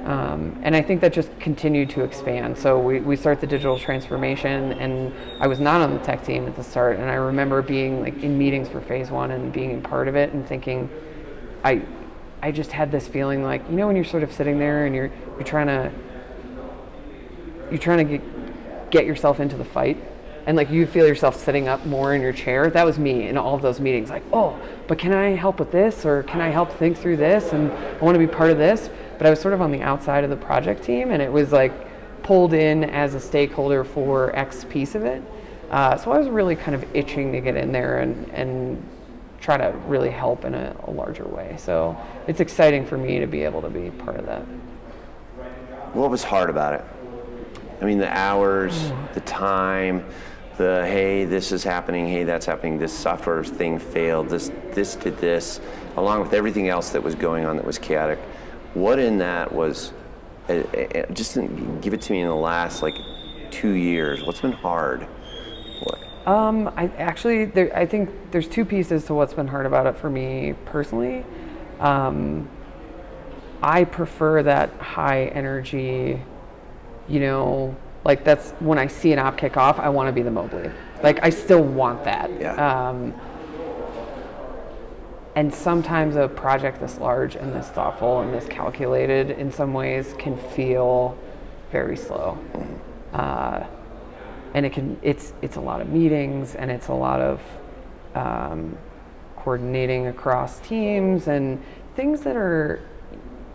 Um, 0.07 0.61
and 0.63 0.77
I 0.77 0.83
think 0.83 1.01
that 1.01 1.15
just 1.15 1.31
continued 1.41 1.89
to 1.91 2.03
expand. 2.03 2.59
So 2.59 2.79
we, 2.79 3.01
we 3.01 3.17
start 3.17 3.41
the 3.41 3.47
digital 3.47 3.79
transformation, 3.79 4.73
and 4.73 5.15
I 5.41 5.47
was 5.47 5.61
not 5.61 5.81
on 5.81 5.95
the 5.95 6.01
tech 6.01 6.23
team 6.23 6.47
at 6.47 6.57
the 6.57 6.63
start. 6.63 6.99
And 6.99 7.11
I 7.11 7.15
remember 7.15 7.63
being 7.63 8.03
like 8.03 8.23
in 8.23 8.37
meetings 8.37 8.69
for 8.69 8.83
phase 8.83 9.11
one 9.11 9.31
and 9.31 9.51
being 9.51 9.79
a 9.79 9.81
part 9.81 10.07
of 10.09 10.15
it 10.15 10.35
and 10.35 10.47
thinking, 10.47 10.91
I, 11.65 11.83
I 12.45 12.51
just 12.51 12.73
had 12.73 12.93
this 12.93 13.09
feeling 13.09 13.43
like 13.43 13.63
you 13.71 13.75
know 13.75 13.87
when 13.87 13.97
you're 13.97 14.05
sort 14.05 14.23
of 14.23 14.31
sitting 14.31 14.59
there 14.59 14.85
and 14.85 14.95
you're 14.95 15.11
you're 15.37 15.45
trying 15.45 15.67
to 15.67 15.91
you're 17.71 17.79
trying 17.79 18.07
to 18.07 18.19
get, 18.19 18.91
get 18.91 19.07
yourself 19.07 19.41
into 19.41 19.57
the 19.57 19.65
fight 19.65 19.97
and 20.45 20.55
like 20.55 20.69
you 20.69 20.87
feel 20.87 21.09
yourself 21.09 21.43
sitting 21.43 21.69
up 21.69 21.87
more 21.87 22.15
in 22.15 22.21
your 22.21 22.35
chair 22.35 22.69
that 22.69 22.85
was 22.85 22.99
me 22.99 23.29
in 23.29 23.39
all 23.39 23.55
of 23.55 23.63
those 23.63 23.81
meetings 23.81 24.11
like 24.11 24.23
oh 24.31 24.61
but 24.89 24.99
can 24.99 25.11
i 25.15 25.31
help 25.31 25.59
with 25.59 25.73
this 25.73 26.05
or 26.05 26.23
can 26.25 26.43
i 26.43 26.51
help 26.51 26.71
think 26.73 26.99
through 26.99 27.17
this 27.17 27.55
and 27.55 27.73
i 27.73 28.05
want 28.05 28.15
to 28.15 28.19
be 28.19 28.27
part 28.27 28.51
of 28.51 28.59
this? 28.59 28.91
But 29.17 29.27
i 29.27 29.31
was 29.31 29.41
sort 29.41 29.55
of 29.55 29.63
on 29.63 29.73
the 29.73 29.81
outside 29.81 30.23
of 30.23 30.29
the 30.29 30.37
project 30.37 30.85
team 30.85 31.13
and 31.13 31.23
it 31.23 31.33
was 31.33 31.51
like 31.51 31.73
pulled 32.23 32.53
in 32.53 32.85
as 32.85 33.15
a 33.15 33.21
stakeholder 33.21 33.85
for 33.85 34.37
x 34.37 34.67
piece 34.69 34.95
of 34.95 35.07
it. 35.07 35.23
Uh, 35.71 35.97
so 35.97 36.13
i 36.13 36.19
was 36.19 36.29
really 36.29 36.57
kind 36.57 36.75
of 36.75 36.85
itching 36.95 37.33
to 37.33 37.41
get 37.41 37.57
in 37.57 37.73
there 37.73 38.01
and, 38.01 38.29
and 38.35 38.87
try 39.45 39.59
to 39.59 39.77
really 39.87 40.09
help 40.09 40.47
in 40.47 40.55
a, 40.55 40.75
a 40.85 40.91
larger 40.91 41.25
way. 41.25 41.55
So 41.59 41.95
it's 42.27 42.41
exciting 42.41 42.87
for 42.87 42.97
me 42.97 43.19
to 43.19 43.27
be 43.27 43.43
able 43.43 43.61
to 43.61 43.69
be 43.69 43.91
part 43.91 44.17
of 44.17 44.25
that. 44.25 44.41
What 45.93 46.11
was 46.11 46.25
hard 46.25 46.49
about 46.49 46.73
it? 46.73 46.85
I 47.83 47.85
mean, 47.85 47.99
the 47.99 48.11
hours, 48.11 48.91
the 49.13 49.21
time, 49.21 50.07
the 50.57 50.87
hey, 50.87 51.27
this 51.27 51.53
is 51.53 51.63
happening, 51.63 52.09
hey, 52.09 52.25
that's 52.25 52.47
happening, 52.47 52.79
this 52.79 52.93
software 52.93 53.45
thing 53.45 53.79
failed, 53.79 54.31
this 54.31 54.51
this 54.71 54.97
did 54.97 55.19
this, 55.19 55.61
along 55.97 56.23
with 56.23 56.33
everything 56.33 56.69
else 56.69 56.91
that 56.91 57.03
was 57.03 57.15
going 57.15 57.45
on 57.45 57.57
that 57.57 57.67
was 57.67 57.79
chaotic. 57.79 58.19
What 58.73 58.99
in 58.99 59.19
that 59.19 59.53
was, 59.53 59.93
uh, 60.49 60.53
uh, 60.53 61.07
just 61.13 61.35
give 61.83 61.93
it 61.93 62.01
to 62.01 62.13
me 62.13 62.21
in 62.21 62.29
the 62.29 62.35
last 62.35 62.83
like 62.83 62.97
two 63.51 63.73
years. 63.73 64.25
What's 64.25 64.41
been 64.41 64.53
hard? 64.53 65.07
Um, 66.27 66.73
I 66.77 66.87
actually, 66.97 67.45
there, 67.45 67.77
I 67.77 67.87
think 67.87 68.11
there's 68.31 68.49
two 68.49 68.65
pieces 68.65 69.05
to 69.07 69.15
what's 69.15 69.35
been 69.35 69.49
hard 69.49 69.67
about 69.67 69.87
it 69.87 69.97
for 69.97 70.09
me 70.09 70.55
personally. 70.65 71.25
Um, 71.81 72.49
I 73.63 73.85
prefer 73.85 74.43
that 74.43 74.73
high 74.75 75.27
energy 75.27 76.21
you 77.09 77.21
know, 77.21 77.77
like 78.05 78.25
that's 78.25 78.51
when 78.53 78.79
I 78.79 78.87
see 78.87 79.13
an 79.13 79.19
op 79.19 79.37
kick 79.37 79.57
off, 79.57 79.79
I 79.79 79.89
want 79.89 80.09
to 80.09 80.13
be 80.13 80.23
the 80.23 80.31
Mobley. 80.31 80.71
Like 81.03 81.23
I 81.23 81.31
still 81.31 81.63
want 81.63 82.05
that. 82.05 82.31
Yeah. 82.41 82.89
Um, 82.89 83.15
and 85.37 85.53
sometimes 85.53 86.17
a 86.17 86.29
project 86.29 86.81
this 86.81 86.99
large 86.99 87.35
and 87.35 87.53
this 87.53 87.67
thoughtful 87.69 88.21
and 88.21 88.33
this 88.33 88.47
calculated 88.47 89.33
in 89.33 89.51
some 89.51 89.75
ways 89.75 90.15
can 90.19 90.37
feel 90.37 91.19
very 91.73 91.97
slow. 91.97 92.39
Mm-hmm. 92.53 92.75
Uh, 93.13 93.67
and 94.55 94.65
it 94.65 94.73
can 94.73 94.99
it's 95.03 95.33
it's 95.43 95.57
a 95.57 95.61
lot 95.61 95.81
of 95.81 95.89
meetings 95.89 96.55
and 96.55 96.71
it's 96.71 96.89
a 96.89 96.95
lot 96.95 97.21
of 97.21 97.41
um, 98.15 98.77
coordinating 99.37 100.07
across 100.07 100.61
teams 100.61 101.29
and 101.29 101.63
things 101.97 102.23
that 102.23 102.37
are 102.37 102.81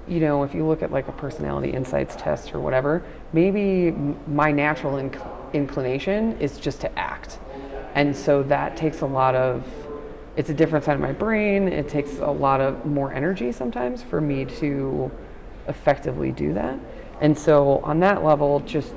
you 0.09 0.19
know, 0.19 0.43
if 0.43 0.55
you 0.55 0.65
look 0.65 0.81
at 0.81 0.91
like 0.91 1.07
a 1.07 1.12
personality 1.12 1.69
insights 1.69 2.15
test 2.15 2.53
or 2.55 2.59
whatever, 2.59 3.03
maybe 3.31 3.91
my 4.27 4.51
natural 4.51 4.93
inc- 4.93 5.53
inclination 5.53 6.35
is 6.39 6.57
just 6.57 6.81
to 6.81 6.99
act. 6.99 7.38
And 7.93 8.15
so 8.15 8.41
that 8.43 8.75
takes 8.75 9.01
a 9.01 9.05
lot 9.05 9.35
of, 9.35 9.63
it's 10.35 10.49
a 10.49 10.53
different 10.53 10.83
side 10.83 10.95
of 10.95 10.99
my 10.99 11.12
brain. 11.12 11.67
It 11.67 11.88
takes 11.88 12.17
a 12.17 12.31
lot 12.31 12.59
of 12.59 12.85
more 12.85 13.13
energy 13.13 13.51
sometimes 13.51 14.01
for 14.01 14.19
me 14.19 14.45
to 14.45 15.12
effectively 15.67 16.31
do 16.31 16.53
that. 16.53 16.79
And 17.21 17.38
so 17.38 17.79
on 17.83 17.99
that 17.99 18.23
level, 18.23 18.62
just 18.62 18.93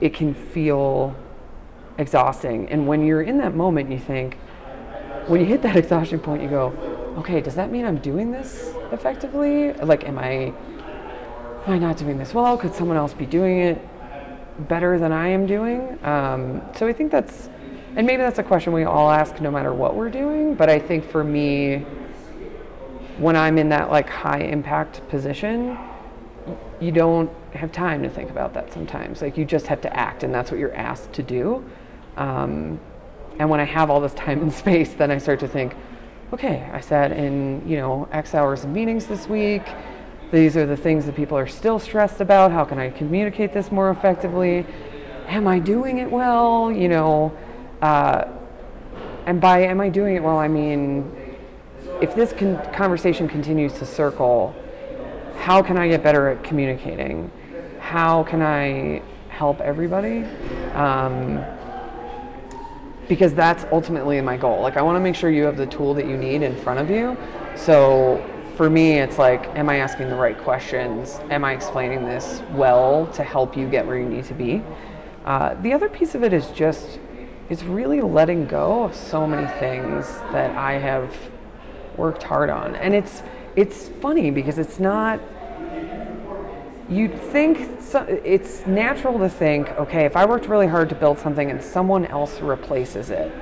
it 0.00 0.14
can 0.14 0.34
feel 0.34 1.14
exhausting. 1.98 2.68
And 2.68 2.86
when 2.86 3.04
you're 3.04 3.22
in 3.22 3.38
that 3.38 3.54
moment, 3.54 3.90
you 3.90 3.98
think, 3.98 4.36
when 5.26 5.40
you 5.40 5.46
hit 5.46 5.62
that 5.62 5.76
exhaustion 5.82 6.20
point, 6.20 6.42
you 6.42 6.48
go, 6.48 6.68
okay, 7.18 7.40
does 7.40 7.54
that 7.54 7.70
mean 7.70 7.84
I'm 7.84 7.98
doing 7.98 8.30
this 8.30 8.74
effectively? 8.92 9.72
Like, 9.74 10.04
am 10.04 10.18
I, 10.18 10.52
am 11.66 11.72
I 11.72 11.78
not 11.78 11.96
doing 11.96 12.18
this 12.18 12.34
well? 12.34 12.56
Could 12.56 12.74
someone 12.74 12.96
else 12.96 13.14
be 13.14 13.26
doing 13.26 13.58
it 13.58 14.68
better 14.68 14.98
than 14.98 15.12
I 15.12 15.28
am 15.28 15.46
doing? 15.46 15.98
Um, 16.04 16.62
so 16.76 16.86
I 16.86 16.92
think 16.92 17.10
that's, 17.10 17.48
and 17.96 18.06
maybe 18.06 18.22
that's 18.22 18.38
a 18.38 18.42
question 18.42 18.72
we 18.72 18.84
all 18.84 19.10
ask 19.10 19.40
no 19.40 19.50
matter 19.50 19.72
what 19.72 19.94
we're 19.94 20.10
doing. 20.10 20.54
But 20.54 20.68
I 20.68 20.78
think 20.78 21.08
for 21.08 21.22
me, 21.22 21.84
when 23.18 23.36
I'm 23.36 23.58
in 23.58 23.68
that 23.68 23.90
like 23.90 24.08
high 24.08 24.40
impact 24.40 25.08
position, 25.08 25.78
you 26.80 26.92
don't 26.92 27.30
have 27.52 27.72
time 27.72 28.02
to 28.02 28.08
think 28.08 28.30
about 28.30 28.54
that 28.54 28.72
sometimes. 28.72 29.22
Like 29.22 29.36
you 29.36 29.44
just 29.44 29.66
have 29.66 29.80
to 29.82 29.96
act, 29.96 30.22
and 30.22 30.34
that's 30.34 30.50
what 30.50 30.60
you're 30.60 30.74
asked 30.74 31.12
to 31.14 31.22
do. 31.22 31.64
Um, 32.16 32.78
and 33.38 33.50
when 33.50 33.60
I 33.60 33.64
have 33.64 33.90
all 33.90 34.00
this 34.00 34.14
time 34.14 34.42
and 34.42 34.52
space, 34.62 34.92
then 34.94 35.10
I 35.10 35.18
start 35.18 35.40
to 35.40 35.48
think, 35.48 35.74
okay, 36.32 36.68
I 36.72 36.80
sat 36.80 37.12
in, 37.12 37.66
you 37.68 37.76
know, 37.76 38.08
X 38.12 38.34
hours 38.34 38.64
of 38.64 38.70
meetings 38.70 39.06
this 39.06 39.28
week. 39.28 39.62
These 40.32 40.56
are 40.56 40.66
the 40.66 40.76
things 40.76 41.06
that 41.06 41.14
people 41.14 41.38
are 41.38 41.46
still 41.46 41.78
stressed 41.78 42.20
about. 42.20 42.50
How 42.50 42.64
can 42.64 42.78
I 42.78 42.90
communicate 42.90 43.52
this 43.52 43.70
more 43.70 43.90
effectively? 43.90 44.66
Am 45.26 45.46
I 45.46 45.58
doing 45.58 45.98
it 45.98 46.10
well? 46.10 46.72
You 46.72 46.88
know, 46.88 47.36
uh, 47.80 48.24
and 49.26 49.40
by 49.40 49.60
am 49.62 49.80
I 49.80 49.88
doing 49.88 50.16
it 50.16 50.22
well, 50.22 50.38
I 50.38 50.48
mean, 50.48 51.10
if 52.00 52.14
this 52.14 52.32
con- 52.32 52.60
conversation 52.72 53.28
continues 53.28 53.72
to 53.74 53.86
circle, 53.86 54.54
how 55.44 55.60
can 55.60 55.76
I 55.76 55.88
get 55.88 56.02
better 56.02 56.28
at 56.28 56.42
communicating? 56.42 57.30
How 57.78 58.22
can 58.24 58.40
I 58.40 59.02
help 59.28 59.60
everybody? 59.60 60.24
Um, 60.72 61.44
because 63.08 63.34
that's 63.34 63.66
ultimately 63.70 64.18
my 64.22 64.38
goal. 64.38 64.62
Like 64.62 64.78
I 64.78 64.80
want 64.80 64.96
to 64.96 65.00
make 65.00 65.14
sure 65.14 65.28
you 65.28 65.42
have 65.42 65.58
the 65.58 65.66
tool 65.66 65.92
that 65.92 66.06
you 66.06 66.16
need 66.16 66.40
in 66.40 66.56
front 66.56 66.80
of 66.80 66.88
you. 66.88 67.14
So 67.56 68.24
for 68.56 68.70
me, 68.70 68.92
it's 68.92 69.18
like, 69.18 69.44
am 69.48 69.68
I 69.68 69.76
asking 69.76 70.08
the 70.08 70.16
right 70.16 70.38
questions? 70.38 71.20
Am 71.28 71.44
I 71.44 71.52
explaining 71.52 72.06
this 72.06 72.40
well 72.52 73.06
to 73.08 73.22
help 73.22 73.54
you 73.54 73.68
get 73.68 73.86
where 73.86 73.98
you 73.98 74.08
need 74.08 74.24
to 74.24 74.34
be? 74.34 74.62
Uh, 75.26 75.60
the 75.60 75.74
other 75.74 75.90
piece 75.90 76.14
of 76.14 76.24
it 76.24 76.32
is 76.32 76.48
just, 76.52 76.98
it's 77.50 77.64
really 77.64 78.00
letting 78.00 78.46
go 78.46 78.84
of 78.84 78.94
so 78.96 79.26
many 79.26 79.46
things 79.58 80.06
that 80.32 80.56
I 80.56 80.78
have 80.78 81.14
worked 81.98 82.22
hard 82.22 82.48
on. 82.48 82.76
And 82.76 82.94
it's, 82.94 83.22
it's 83.56 83.88
funny 84.00 84.30
because 84.30 84.58
it's 84.58 84.80
not, 84.80 85.20
you'd 86.88 87.18
think 87.18 87.80
so, 87.80 88.02
it's 88.02 88.66
natural 88.66 89.18
to 89.18 89.28
think, 89.28 89.68
okay, 89.72 90.04
if 90.04 90.16
I 90.16 90.24
worked 90.24 90.46
really 90.46 90.66
hard 90.66 90.88
to 90.90 90.94
build 90.94 91.18
something 91.18 91.50
and 91.50 91.62
someone 91.62 92.06
else 92.06 92.40
replaces 92.40 93.10
it, 93.10 93.32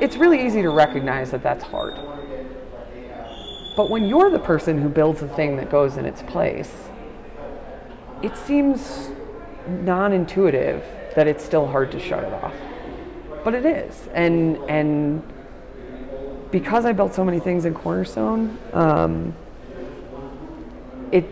it's 0.00 0.16
really 0.16 0.44
easy 0.44 0.62
to 0.62 0.70
recognize 0.70 1.30
that 1.30 1.42
that's 1.42 1.64
hard. 1.64 1.94
But 3.76 3.90
when 3.90 4.04
you're 4.04 4.30
the 4.30 4.38
person 4.38 4.80
who 4.80 4.88
builds 4.88 5.20
the 5.20 5.28
thing 5.28 5.56
that 5.56 5.70
goes 5.70 5.96
in 5.96 6.06
its 6.06 6.22
place, 6.22 6.72
it 8.22 8.36
seems 8.36 9.10
non 9.68 10.12
intuitive 10.12 10.84
that 11.14 11.26
it's 11.26 11.44
still 11.44 11.66
hard 11.66 11.90
to 11.92 12.00
shut 12.00 12.24
it 12.24 12.32
off. 12.32 12.54
But 13.44 13.54
it 13.54 13.66
is. 13.66 14.08
And, 14.12 14.56
and 14.68 15.22
because 16.50 16.84
I 16.84 16.92
built 16.92 17.14
so 17.14 17.24
many 17.24 17.38
things 17.38 17.64
in 17.64 17.74
Cornerstone, 17.74 18.58
um, 18.72 19.34
it 21.12 21.24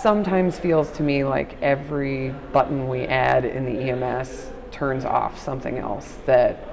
sometimes 0.00 0.58
feels 0.58 0.90
to 0.92 1.02
me 1.02 1.24
like 1.24 1.60
every 1.60 2.30
button 2.52 2.88
we 2.88 3.02
add 3.02 3.44
in 3.44 3.64
the 3.64 3.90
EMS 3.90 4.52
turns 4.70 5.04
off 5.04 5.38
something 5.38 5.78
else 5.78 6.18
that 6.26 6.64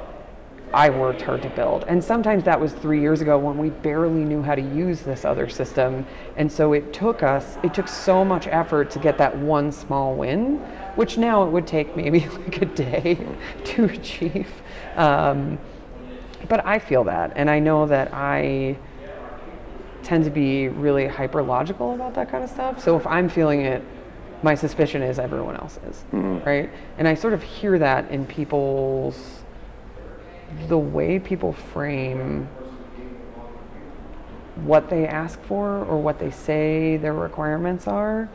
I 0.73 0.89
worked 0.89 1.21
hard 1.21 1.41
to 1.43 1.49
build. 1.49 1.85
And 1.87 2.03
sometimes 2.03 2.43
that 2.43 2.59
was 2.59 2.73
three 2.73 2.99
years 2.99 3.21
ago 3.21 3.37
when 3.37 3.57
we 3.57 3.69
barely 3.69 4.25
knew 4.25 4.41
how 4.41 4.55
to 4.55 4.61
use 4.61 5.01
this 5.01 5.23
other 5.23 5.47
system. 5.47 6.05
And 6.35 6.51
so 6.51 6.73
it 6.73 6.91
took 6.91 7.23
us, 7.23 7.57
it 7.63 7.73
took 7.73 7.87
so 7.87 8.25
much 8.25 8.47
effort 8.47 8.91
to 8.91 8.99
get 8.99 9.17
that 9.17 9.37
one 9.37 9.71
small 9.71 10.15
win, 10.15 10.57
which 10.95 11.17
now 11.17 11.45
it 11.45 11.51
would 11.51 11.65
take 11.65 11.95
maybe 11.95 12.27
like 12.43 12.61
a 12.61 12.65
day 12.65 13.25
to 13.63 13.85
achieve. 13.85 14.51
Um, 14.95 15.57
but 16.49 16.65
I 16.65 16.77
feel 16.77 17.05
that. 17.05 17.33
And 17.35 17.49
I 17.49 17.59
know 17.59 17.85
that 17.87 18.13
I, 18.13 18.77
tend 20.05 20.23
to 20.23 20.29
be 20.29 20.69
really 20.69 21.07
hyper 21.07 21.43
logical 21.43 21.93
about 21.95 22.13
that 22.13 22.29
kind 22.29 22.43
of 22.43 22.49
stuff. 22.49 22.79
So 22.81 22.95
if 22.95 23.05
I'm 23.07 23.27
feeling 23.27 23.61
it, 23.61 23.83
my 24.43 24.55
suspicion 24.55 25.01
is 25.01 25.17
everyone 25.17 25.55
else 25.55 25.79
is, 25.89 26.05
mm. 26.13 26.45
right? 26.45 26.69
And 26.97 27.07
I 27.07 27.15
sort 27.15 27.33
of 27.33 27.41
hear 27.41 27.79
that 27.79 28.09
in 28.11 28.25
people's 28.25 29.41
the 30.67 30.77
way 30.77 31.19
people 31.19 31.51
frame 31.51 32.47
what 34.63 34.89
they 34.89 35.05
ask 35.07 35.41
for 35.41 35.83
or 35.85 35.97
what 35.97 36.19
they 36.19 36.31
say 36.31 36.97
their 36.97 37.13
requirements 37.13 37.87
are. 37.87 38.29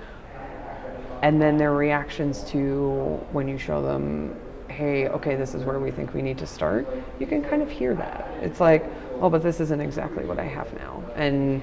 and 1.23 1.41
then 1.41 1.59
their 1.59 1.73
reactions 1.73 2.43
to 2.45 3.21
when 3.33 3.47
you 3.47 3.59
show 3.59 3.83
them 3.83 4.35
hey 4.69 5.09
okay 5.09 5.37
this 5.37 5.55
is 5.55 5.65
where 5.65 5.79
we 5.79 5.91
think 5.91 6.15
we 6.15 6.23
need 6.23 6.39
to 6.39 6.47
start 6.47 6.87
you 7.19 7.27
can 7.27 7.43
kind 7.43 7.63
of 7.63 7.71
hear 7.71 7.95
that 7.95 8.27
it's 8.41 8.59
like 8.61 8.85
oh 9.21 9.31
but 9.31 9.43
this 9.43 9.61
isn't 9.61 9.81
exactly 9.81 10.25
what 10.25 10.39
i 10.39 10.45
have 10.45 10.73
now. 10.75 11.03
And 11.17 11.63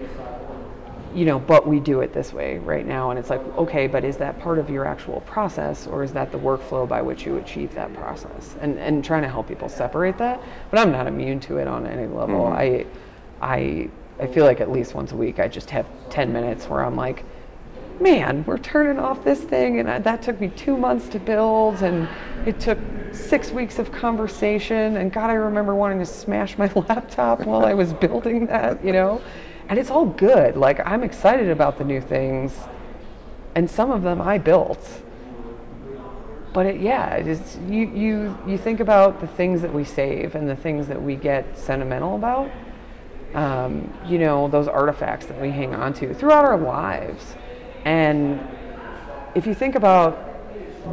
you 1.16 1.26
know 1.26 1.40
but 1.40 1.68
we 1.68 1.80
do 1.80 2.02
it 2.02 2.14
this 2.14 2.34
way 2.34 2.60
right 2.60 2.86
now 2.86 3.10
and 3.10 3.18
it's 3.18 3.30
like 3.30 3.42
okay 3.58 3.88
but 3.88 4.04
is 4.04 4.18
that 4.18 4.38
part 4.40 4.60
of 4.60 4.70
your 4.70 4.86
actual 4.86 5.22
process 5.22 5.88
or 5.88 6.04
is 6.04 6.12
that 6.14 6.32
the 6.32 6.38
workflow 6.38 6.88
by 6.88 7.02
which 7.02 7.26
you 7.26 7.38
achieve 7.38 7.74
that 7.74 7.94
process? 7.94 8.56
And 8.62 8.78
and 8.78 9.04
trying 9.04 9.24
to 9.24 9.30
help 9.30 9.48
people 9.48 9.70
separate 9.70 10.18
that 10.18 10.42
but 10.70 10.80
i'm 10.80 10.92
not 10.92 11.08
immune 11.08 11.40
to 11.42 11.58
it 11.58 11.68
on 11.68 11.88
any 11.88 12.08
level. 12.08 12.42
Mm-hmm. 12.46 12.54
i 12.54 12.86
i 13.42 13.90
i 14.20 14.28
feel 14.28 14.46
like 14.46 14.60
at 14.60 14.72
least 14.72 14.94
once 14.94 15.12
a 15.12 15.16
week 15.16 15.40
i 15.40 15.48
just 15.48 15.70
have 15.70 15.86
10 16.10 16.32
minutes 16.32 16.68
where 16.68 16.84
i'm 16.84 16.96
like 16.96 17.24
man, 18.00 18.44
we're 18.46 18.58
turning 18.58 19.00
off 19.00 19.24
this 19.24 19.42
thing. 19.42 19.80
And 19.80 19.90
I, 19.90 20.00
that 20.00 20.22
took 20.22 20.40
me 20.40 20.50
two 20.50 20.78
months 20.78 21.08
to 21.10 21.20
build, 21.20 21.82
and 21.82 22.08
it 22.46 22.60
took 22.60 22.78
six 23.12 23.52
weeks 23.52 23.80
of 23.80 23.92
conversation. 23.92 24.98
And 24.98 25.12
God, 25.12 25.30
I 25.30 25.34
remember 25.34 25.76
wanting 25.76 26.00
to 26.00 26.06
smash 26.06 26.58
my 26.58 26.72
laptop 26.90 27.42
while 27.42 27.66
I 27.66 27.74
was 27.74 27.94
building 27.94 28.48
that, 28.48 28.84
you 28.84 28.94
know? 28.94 29.22
And 29.70 29.78
it's 29.78 29.90
all 29.90 30.06
good. 30.06 30.56
Like, 30.56 30.86
I'm 30.86 31.04
excited 31.04 31.50
about 31.50 31.78
the 31.78 31.84
new 31.84 32.02
things, 32.02 32.56
and 33.56 33.70
some 33.70 33.92
of 33.92 34.04
them 34.04 34.22
I 34.22 34.38
built. 34.38 35.02
But 36.54 36.66
it, 36.66 36.82
yeah, 36.82 37.16
it's, 37.16 37.58
you, 37.68 37.88
you, 37.90 38.38
you 38.48 38.58
think 38.58 38.80
about 38.80 39.20
the 39.20 39.28
things 39.28 39.62
that 39.62 39.74
we 39.74 39.84
save 39.84 40.36
and 40.36 40.50
the 40.50 40.56
things 40.56 40.88
that 40.88 41.02
we 41.02 41.16
get 41.16 41.58
sentimental 41.58 42.16
about. 42.16 42.50
Um, 43.34 43.94
you 44.06 44.18
know, 44.18 44.48
those 44.48 44.70
artifacts 44.70 45.26
that 45.26 45.40
we 45.40 45.52
hang 45.52 45.76
on 45.76 45.94
to 45.96 46.14
throughout 46.14 46.46
our 46.46 46.58
lives 46.58 47.36
and 47.86 48.40
if 49.36 49.46
you 49.46 49.54
think 49.54 49.76
about 49.76 50.24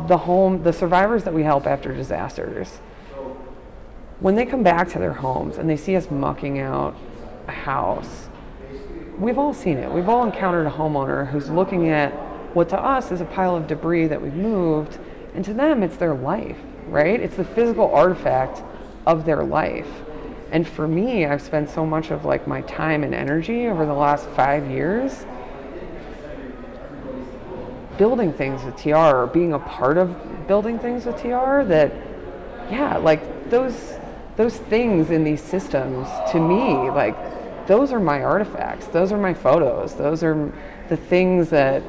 the 0.09 0.19
home, 0.19 0.63
the 0.63 0.73
survivors 0.73 1.25
that 1.25 1.33
we 1.33 1.43
help 1.43 1.67
after 1.67 1.95
disasters, 1.95 2.81
when 4.21 4.35
they 4.35 4.47
come 4.47 4.63
back 4.63 4.89
to 4.91 4.99
their 4.99 5.13
homes 5.13 5.57
and 5.59 5.69
they 5.69 5.77
see 5.77 5.97
us 5.97 6.11
mucking 6.11 6.59
out 6.59 6.97
a 7.49 7.53
house, 7.53 8.29
we've 9.19 9.39
all 9.39 9.55
seen 9.55 9.79
it. 9.79 9.91
We've 9.91 10.09
all 10.09 10.25
encountered 10.25 10.67
a 10.67 10.71
homeowner 10.71 11.31
who's 11.31 11.51
looking 11.51 11.89
at 11.89 12.13
what 12.55 12.69
to 12.71 12.81
us 12.81 13.11
is 13.11 13.21
a 13.21 13.25
pile 13.25 13.57
of 13.57 13.67
debris 13.67 14.07
that 14.09 14.21
we've 14.21 14.35
moved, 14.35 14.99
and 15.35 15.45
to 15.45 15.55
them 15.55 15.83
it's 15.83 15.97
their 15.97 16.15
life, 16.15 16.59
right? 16.89 17.21
It's 17.21 17.37
the 17.37 17.45
physical 17.45 17.93
artifact 17.93 18.63
of 19.07 19.25
their 19.25 19.43
life. 19.45 19.89
And 20.53 20.69
for 20.69 20.87
me, 20.87 21.27
I've 21.27 21.43
spent 21.43 21.69
so 21.69 21.85
much 21.85 22.11
of 22.11 22.25
like 22.25 22.47
my 22.47 22.61
time 22.63 23.03
and 23.03 23.15
energy 23.15 23.67
over 23.67 23.87
the 23.87 23.95
last 23.95 24.29
five 24.31 24.71
years 24.71 25.27
building 27.99 28.33
things 28.33 28.63
with 28.65 28.77
TR 28.77 28.97
or 28.97 29.27
being 29.27 29.53
a 29.53 29.59
part 29.59 29.99
of 29.99 30.47
building 30.47 30.79
things 30.79 31.07
with 31.07 31.17
TR 31.21 31.63
that, 31.65 31.93
yeah, 32.71 32.97
like 32.97 33.51
those 33.51 33.95
those 34.37 34.57
things 34.57 35.11
in 35.11 35.23
these 35.23 35.41
systems 35.41 36.09
to 36.33 36.41
me, 36.41 36.91
like 36.91 37.17
those 37.67 37.93
are 37.93 38.01
my 38.01 38.23
artifacts. 38.23 38.87
Those 38.87 39.13
are 39.13 39.19
my 39.19 39.33
photos. 39.33 39.95
Those 39.95 40.23
are 40.23 40.53
the 40.89 40.97
things 40.97 41.51
that 41.51 41.81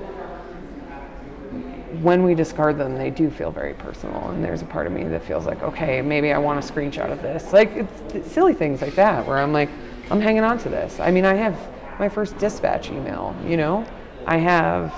when 2.02 2.24
we 2.24 2.36
discard 2.36 2.78
them, 2.78 2.98
they 2.98 3.10
do 3.10 3.30
feel 3.30 3.52
very 3.52 3.74
personal. 3.74 4.30
And 4.30 4.44
there's 4.44 4.62
a 4.62 4.66
part 4.66 4.86
of 4.86 4.94
me 4.94 5.06
that 5.06 5.24
feels 5.24 5.46
like, 5.46 5.64
okay, 5.64 6.02
maybe 6.02 6.32
I 6.32 6.38
want 6.38 6.64
a 6.64 6.74
screenshot 6.74 7.12
of 7.12 7.22
this. 7.22 7.52
Like 7.52 7.72
it's, 7.72 8.14
it's 8.14 8.32
silly 8.32 8.54
things 8.54 8.82
like 8.82 8.96
that 8.96 9.26
where 9.26 9.40
I'm 9.40 9.54
like, 9.54 9.70
I'm 10.12 10.22
hanging 10.22 10.44
on 10.44 10.60
to 10.60 10.70
this. 10.70 11.00
I 11.00 11.10
mean, 11.10 11.26
I 11.26 11.34
have 11.34 11.58
my 11.98 12.10
first 12.10 12.38
dispatch 12.38 12.90
email, 12.90 13.36
you 13.46 13.58
know, 13.58 13.86
I 14.26 14.38
have 14.38 14.94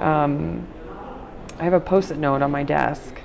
um, 0.00 0.66
I 1.58 1.64
have 1.64 1.74
a 1.74 1.80
post-it 1.80 2.16
note 2.16 2.40
on 2.42 2.50
my 2.50 2.62
desk 2.62 3.20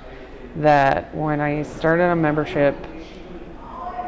that 0.56 1.14
when 1.14 1.40
I 1.40 1.62
started 1.62 2.04
on 2.04 2.20
membership 2.20 2.76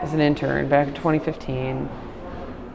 as 0.03 0.13
an 0.13 0.21
intern 0.21 0.69
back 0.69 0.89
in 0.89 0.95
2015, 0.95 1.89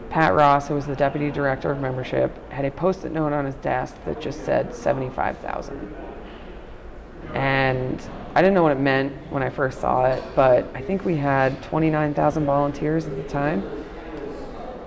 Pat 0.09 0.33
Ross, 0.33 0.67
who 0.67 0.75
was 0.75 0.85
the 0.85 0.95
deputy 0.95 1.31
director 1.31 1.71
of 1.71 1.79
membership, 1.79 2.51
had 2.51 2.65
a 2.65 2.71
post-it 2.71 3.11
note 3.11 3.33
on 3.33 3.45
his 3.45 3.55
desk 3.55 3.95
that 4.05 4.19
just 4.19 4.45
said 4.45 4.75
75,000. 4.75 5.95
And 7.33 8.01
I 8.35 8.41
didn't 8.41 8.53
know 8.55 8.63
what 8.63 8.73
it 8.73 8.79
meant 8.79 9.13
when 9.31 9.41
I 9.41 9.49
first 9.49 9.79
saw 9.79 10.05
it, 10.05 10.23
but 10.35 10.65
I 10.75 10.81
think 10.81 11.05
we 11.05 11.17
had 11.17 11.61
29,000 11.63 12.45
volunteers 12.45 13.05
at 13.05 13.15
the 13.15 13.23
time. 13.23 13.63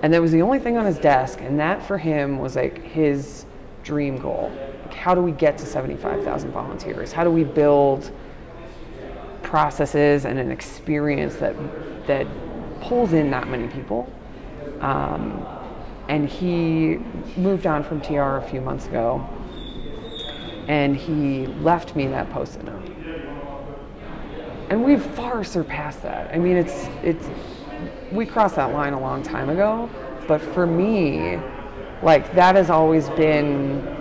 And 0.02 0.12
that 0.12 0.20
was 0.20 0.30
the 0.30 0.42
only 0.42 0.58
thing 0.58 0.76
on 0.76 0.84
his 0.84 0.98
desk, 0.98 1.40
and 1.40 1.58
that 1.58 1.84
for 1.84 1.98
him 1.98 2.38
was 2.38 2.54
like 2.54 2.82
his 2.82 3.46
dream 3.82 4.18
goal 4.18 4.52
how 4.94 5.14
do 5.14 5.22
we 5.22 5.32
get 5.32 5.58
to 5.58 5.66
75,000 5.66 6.50
volunteers? 6.50 7.12
How 7.12 7.24
do 7.24 7.30
we 7.30 7.44
build 7.44 8.10
processes 9.42 10.24
and 10.24 10.38
an 10.38 10.50
experience 10.50 11.36
that 11.36 11.54
that 12.06 12.26
pulls 12.80 13.12
in 13.12 13.30
that 13.30 13.48
many 13.48 13.68
people? 13.68 14.12
Um, 14.80 15.46
and 16.08 16.28
he 16.28 16.98
moved 17.36 17.66
on 17.66 17.82
from 17.82 18.00
TR 18.00 18.36
a 18.36 18.46
few 18.48 18.60
months 18.60 18.86
ago, 18.86 19.26
and 20.68 20.96
he 20.96 21.46
left 21.46 21.96
me 21.96 22.06
that 22.08 22.30
post-it 22.30 22.64
note. 22.64 22.90
And 24.68 24.84
we've 24.84 25.02
far 25.02 25.44
surpassed 25.44 26.02
that. 26.02 26.32
I 26.34 26.38
mean, 26.38 26.56
it's 26.56 26.88
it's 27.02 27.28
we 28.12 28.26
crossed 28.26 28.56
that 28.56 28.72
line 28.72 28.92
a 28.92 29.00
long 29.00 29.22
time 29.22 29.48
ago, 29.48 29.88
but 30.26 30.40
for 30.40 30.66
me, 30.66 31.38
like 32.02 32.32
that 32.34 32.56
has 32.56 32.70
always 32.70 33.08
been 33.10 33.95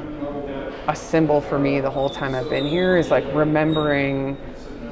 a 0.87 0.95
symbol 0.95 1.41
for 1.41 1.57
me 1.57 1.79
the 1.79 1.89
whole 1.89 2.09
time 2.09 2.35
I've 2.35 2.49
been 2.49 2.67
here 2.67 2.97
is 2.97 3.09
like 3.09 3.25
remembering 3.33 4.35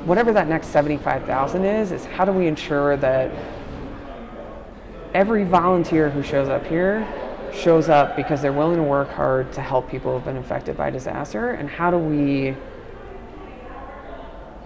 whatever 0.05 0.33
that 0.33 0.47
next 0.47 0.67
75,000 0.67 1.65
is, 1.65 1.91
is 1.91 2.05
how 2.05 2.25
do 2.25 2.31
we 2.31 2.47
ensure 2.47 2.97
that 2.97 3.31
every 5.13 5.43
volunteer 5.43 6.09
who 6.09 6.23
shows 6.23 6.49
up 6.49 6.65
here 6.65 7.07
shows 7.53 7.87
up 7.87 8.15
because 8.15 8.41
they're 8.41 8.51
willing 8.51 8.77
to 8.77 8.83
work 8.83 9.09
hard 9.09 9.53
to 9.53 9.61
help 9.61 9.89
people 9.89 10.13
who've 10.13 10.25
been 10.25 10.37
affected 10.37 10.75
by 10.75 10.89
disaster? 10.89 11.51
And 11.51 11.69
how 11.69 11.91
do 11.91 11.97
we 11.97 12.55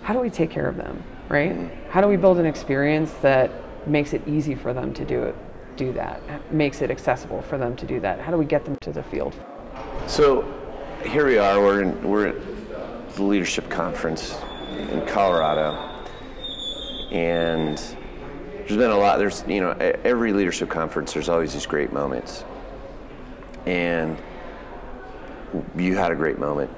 how 0.03 0.13
do 0.13 0.19
we 0.19 0.29
take 0.29 0.49
care 0.49 0.67
of 0.67 0.77
them 0.77 1.03
right? 1.29 1.71
How 1.89 2.01
do 2.01 2.07
we 2.07 2.15
build 2.15 2.37
an 2.37 2.45
experience 2.45 3.11
that 3.21 3.51
makes 3.87 4.13
it 4.13 4.25
easy 4.27 4.55
for 4.55 4.73
them 4.73 4.93
to 4.93 5.05
do 5.05 5.23
it 5.23 5.35
do 5.75 5.91
that? 5.93 6.21
Makes 6.51 6.81
it 6.81 6.89
accessible 6.89 7.41
for 7.41 7.57
them 7.57 7.75
to 7.75 7.85
do 7.85 7.99
that? 7.99 8.19
How 8.19 8.31
do 8.31 8.37
we 8.37 8.45
get 8.45 8.65
them 8.65 8.77
to 8.77 8.91
the 8.91 9.03
field? 9.03 9.35
So 10.07 10.56
here 11.07 11.25
we 11.25 11.37
are. 11.37 11.59
We're 11.61 11.81
in, 11.83 12.03
we're 12.03 12.27
at 12.27 13.15
the 13.15 13.23
leadership 13.23 13.69
conference 13.69 14.37
in 14.91 15.05
Colorado, 15.07 15.71
and 17.11 17.77
there's 17.77 18.75
been 18.75 18.91
a 18.91 18.97
lot. 18.97 19.17
There's 19.17 19.43
you 19.47 19.61
know 19.61 19.71
every 20.03 20.33
leadership 20.33 20.69
conference. 20.69 21.13
There's 21.13 21.29
always 21.29 21.53
these 21.53 21.65
great 21.65 21.93
moments, 21.93 22.43
and 23.65 24.17
you 25.77 25.95
had 25.95 26.11
a 26.11 26.15
great 26.15 26.39
moment 26.39 26.69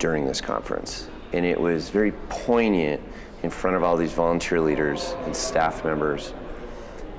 during 0.00 0.26
this 0.26 0.40
conference, 0.40 1.08
and 1.32 1.46
it 1.46 1.60
was 1.60 1.88
very 1.88 2.12
poignant 2.28 3.00
in 3.44 3.50
front 3.50 3.76
of 3.76 3.84
all 3.84 3.96
these 3.96 4.12
volunteer 4.12 4.60
leaders 4.60 5.14
and 5.24 5.34
staff 5.34 5.84
members. 5.84 6.34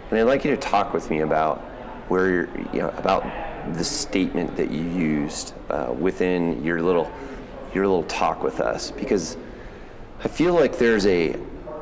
And 0.10 0.20
I'd 0.20 0.24
like 0.24 0.44
you 0.44 0.52
to 0.52 0.58
talk 0.58 0.94
with 0.94 1.10
me 1.10 1.22
about 1.22 1.60
where 2.10 2.30
you're, 2.30 2.50
you 2.74 2.82
know, 2.82 2.90
about 2.98 3.24
the 3.76 3.84
statement 3.84 4.56
that 4.58 4.72
you 4.72 4.84
used 4.84 5.54
uh, 5.70 5.94
within 5.98 6.64
your 6.64 6.82
little 6.82 7.12
your 7.74 7.86
little 7.86 8.04
talk 8.04 8.42
with 8.44 8.60
us 8.60 8.92
because 8.92 9.38
I 10.24 10.28
feel 10.28 10.54
like 10.54 10.78
there's 10.78 11.06
a 11.06 11.36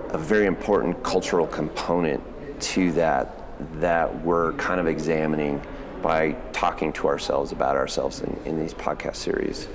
a 0.09 0.17
very 0.17 0.45
important 0.45 1.01
cultural 1.03 1.47
component 1.47 2.21
to 2.61 2.91
that 2.93 3.33
that 3.79 4.23
we're 4.23 4.53
kind 4.53 4.79
of 4.79 4.87
examining 4.87 5.61
by 6.01 6.33
talking 6.53 6.93
to 6.93 7.07
ourselves 7.07 7.51
about 7.51 7.75
ourselves 7.75 8.21
in, 8.21 8.39
in 8.45 8.59
these 8.59 8.73
podcast 8.73 9.15
series. 9.15 9.67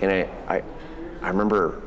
And 0.00 0.10
I, 0.10 0.28
I, 0.48 0.62
I 1.22 1.28
remember 1.28 1.82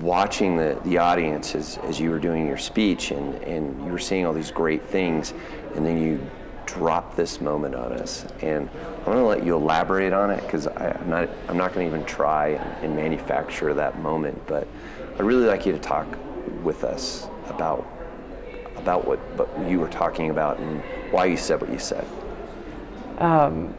watching 0.00 0.56
the, 0.56 0.78
the 0.84 0.98
audience 0.98 1.54
as, 1.54 1.78
as 1.84 2.00
you 2.00 2.10
were 2.10 2.18
doing 2.18 2.46
your 2.46 2.58
speech 2.58 3.12
and, 3.12 3.34
and 3.44 3.84
you 3.84 3.92
were 3.92 3.98
saying 3.98 4.26
all 4.26 4.32
these 4.32 4.50
great 4.50 4.84
things 4.84 5.32
and 5.76 5.86
then 5.86 6.02
you 6.02 6.20
drop 6.66 7.16
this 7.16 7.40
moment 7.40 7.74
on 7.74 7.92
us. 7.92 8.24
And 8.40 8.68
I'm 8.98 9.04
going 9.04 9.18
to 9.18 9.24
let 9.24 9.44
you 9.44 9.54
elaborate 9.54 10.12
on 10.12 10.30
it 10.30 10.42
because 10.42 10.66
I'm 10.66 11.08
not, 11.08 11.28
I'm 11.48 11.56
not 11.56 11.74
going 11.74 11.88
to 11.88 11.94
even 11.94 12.06
try 12.06 12.48
and 12.82 12.94
manufacture 12.96 13.74
that 13.74 14.00
moment. 14.00 14.46
But 14.46 14.66
I'd 15.14 15.22
really 15.22 15.46
like 15.46 15.66
you 15.66 15.72
to 15.72 15.78
talk 15.78 16.06
with 16.62 16.84
us 16.84 17.28
about 17.48 17.86
about 18.76 19.06
what, 19.06 19.18
what 19.36 19.70
you 19.70 19.78
were 19.78 19.88
talking 19.88 20.30
about 20.30 20.58
and 20.58 20.82
why 21.12 21.24
you 21.24 21.36
said 21.36 21.60
what 21.60 21.70
you 21.70 21.78
said. 21.78 22.04
Um, 23.18 23.74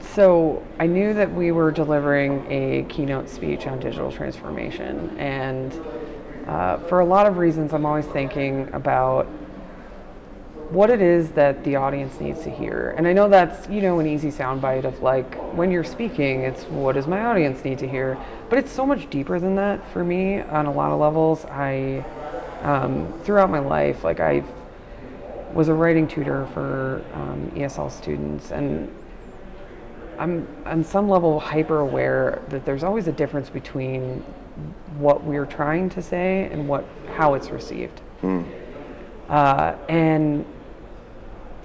so 0.00 0.64
I 0.78 0.86
knew 0.86 1.12
that 1.14 1.30
we 1.32 1.52
were 1.52 1.70
delivering 1.70 2.46
a 2.50 2.84
keynote 2.88 3.28
speech 3.28 3.66
on 3.66 3.78
digital 3.78 4.10
transformation, 4.10 5.16
and 5.18 5.72
uh, 6.46 6.78
for 6.78 7.00
a 7.00 7.04
lot 7.04 7.26
of 7.26 7.36
reasons, 7.36 7.72
I'm 7.72 7.86
always 7.86 8.06
thinking 8.06 8.68
about 8.72 9.28
what 10.72 10.88
it 10.88 11.02
is 11.02 11.30
that 11.32 11.64
the 11.64 11.76
audience 11.76 12.18
needs 12.18 12.42
to 12.44 12.50
hear. 12.50 12.94
And 12.96 13.06
I 13.06 13.12
know 13.12 13.28
that's, 13.28 13.68
you 13.68 13.82
know, 13.82 14.00
an 14.00 14.06
easy 14.06 14.30
soundbite 14.30 14.84
of 14.84 15.02
like 15.02 15.34
when 15.54 15.70
you're 15.70 15.84
speaking, 15.84 16.42
it's 16.42 16.64
what 16.64 16.94
does 16.94 17.06
my 17.06 17.24
audience 17.26 17.62
need 17.62 17.78
to 17.80 17.88
hear? 17.88 18.16
But 18.48 18.58
it's 18.58 18.72
so 18.72 18.86
much 18.86 19.10
deeper 19.10 19.38
than 19.38 19.54
that 19.56 19.86
for 19.92 20.02
me 20.02 20.40
on 20.40 20.64
a 20.64 20.72
lot 20.72 20.90
of 20.90 20.98
levels. 20.98 21.44
I, 21.44 22.04
um, 22.62 23.12
throughout 23.22 23.50
my 23.50 23.58
life, 23.58 24.02
like 24.02 24.20
I 24.20 24.42
was 25.52 25.68
a 25.68 25.74
writing 25.74 26.08
tutor 26.08 26.46
for 26.54 27.04
um, 27.12 27.52
ESL 27.54 27.90
students, 27.90 28.50
and 28.50 28.90
I'm 30.18 30.48
on 30.64 30.84
some 30.84 31.08
level 31.08 31.38
hyper 31.38 31.80
aware 31.80 32.40
that 32.48 32.64
there's 32.64 32.82
always 32.82 33.08
a 33.08 33.12
difference 33.12 33.50
between 33.50 34.20
what 34.96 35.22
we're 35.22 35.46
trying 35.46 35.90
to 35.90 36.00
say 36.00 36.48
and 36.50 36.66
what 36.66 36.86
how 37.14 37.34
it's 37.34 37.50
received. 37.50 38.00
Mm. 38.22 38.46
Uh, 39.28 39.74
and 39.88 40.46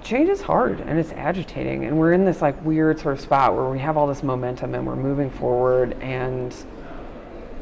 change 0.08 0.30
is 0.30 0.40
hard 0.40 0.80
and 0.80 0.98
it's 0.98 1.12
agitating 1.12 1.84
and 1.84 1.98
we're 1.98 2.14
in 2.14 2.24
this 2.24 2.40
like 2.40 2.64
weird 2.64 2.98
sort 2.98 3.14
of 3.14 3.20
spot 3.20 3.54
where 3.54 3.68
we 3.68 3.78
have 3.78 3.98
all 3.98 4.06
this 4.06 4.22
momentum 4.22 4.74
and 4.74 4.86
we're 4.86 4.96
moving 4.96 5.30
forward 5.30 5.92
and 6.00 6.54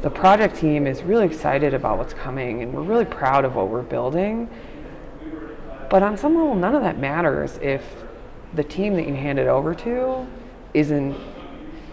the 0.03 0.11
project 0.11 0.55
team 0.55 0.87
is 0.87 1.03
really 1.03 1.27
excited 1.27 1.75
about 1.75 1.99
what's 1.99 2.15
coming 2.15 2.63
and 2.63 2.73
we're 2.73 2.83
really 2.83 3.05
proud 3.05 3.45
of 3.45 3.57
what 3.57 3.69
we're 3.69 3.83
building. 3.83 4.49
But 5.91 6.05
on 6.05 6.17
some 6.17 6.37
level 6.37 6.55
none 6.55 6.77
of 6.77 6.83
that 6.83 6.99
matters 6.99 7.59
if 7.61 7.83
the 8.55 8.63
team 8.63 8.95
that 8.95 9.09
you 9.09 9.15
hand 9.15 9.41
it 9.41 9.49
over 9.49 9.75
to 9.75 10.25
isn't 10.73 11.17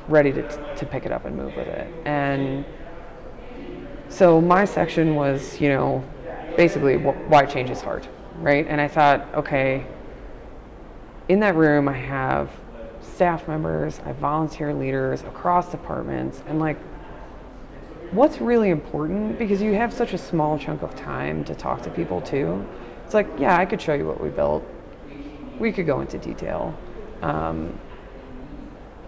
ready 0.07 0.31
to, 0.33 0.75
to 0.75 0.85
pick 0.85 1.07
it 1.07 1.11
up 1.11 1.25
and 1.25 1.35
move 1.35 1.55
with 1.55 1.67
it. 1.67 1.91
And 2.05 2.63
so 4.07 4.39
my 4.39 4.65
section 4.65 5.15
was 5.15 5.59
you 5.59 5.69
know 5.69 6.03
basically 6.55 6.97
why 6.97 7.43
change 7.47 7.71
is 7.71 7.81
hard 7.81 8.07
right? 8.37 8.67
And 8.67 8.79
i 8.79 8.87
thought 8.87 9.25
okay 9.33 9.87
in 11.29 11.39
that 11.39 11.55
room, 11.55 11.87
I 11.87 11.93
have 11.93 12.49
staff 13.01 13.47
members, 13.47 13.99
I 14.01 14.07
have 14.07 14.17
volunteer 14.17 14.73
leaders 14.73 15.21
across 15.21 15.71
departments, 15.71 16.41
and 16.47 16.59
like, 16.59 16.77
what's 18.11 18.39
really 18.39 18.69
important 18.69 19.39
because 19.39 19.61
you 19.61 19.73
have 19.73 19.91
such 19.91 20.13
a 20.13 20.17
small 20.17 20.57
chunk 20.57 20.83
of 20.83 20.95
time 20.95 21.43
to 21.45 21.55
talk 21.55 21.81
to 21.81 21.89
people 21.89 22.21
too. 22.21 22.65
It's 23.05 23.13
like, 23.13 23.27
yeah, 23.39 23.57
I 23.57 23.65
could 23.65 23.81
show 23.81 23.93
you 23.93 24.05
what 24.05 24.21
we 24.21 24.29
built. 24.29 24.63
We 25.59 25.71
could 25.71 25.85
go 25.85 26.01
into 26.01 26.17
detail. 26.17 26.77
Um, 27.21 27.77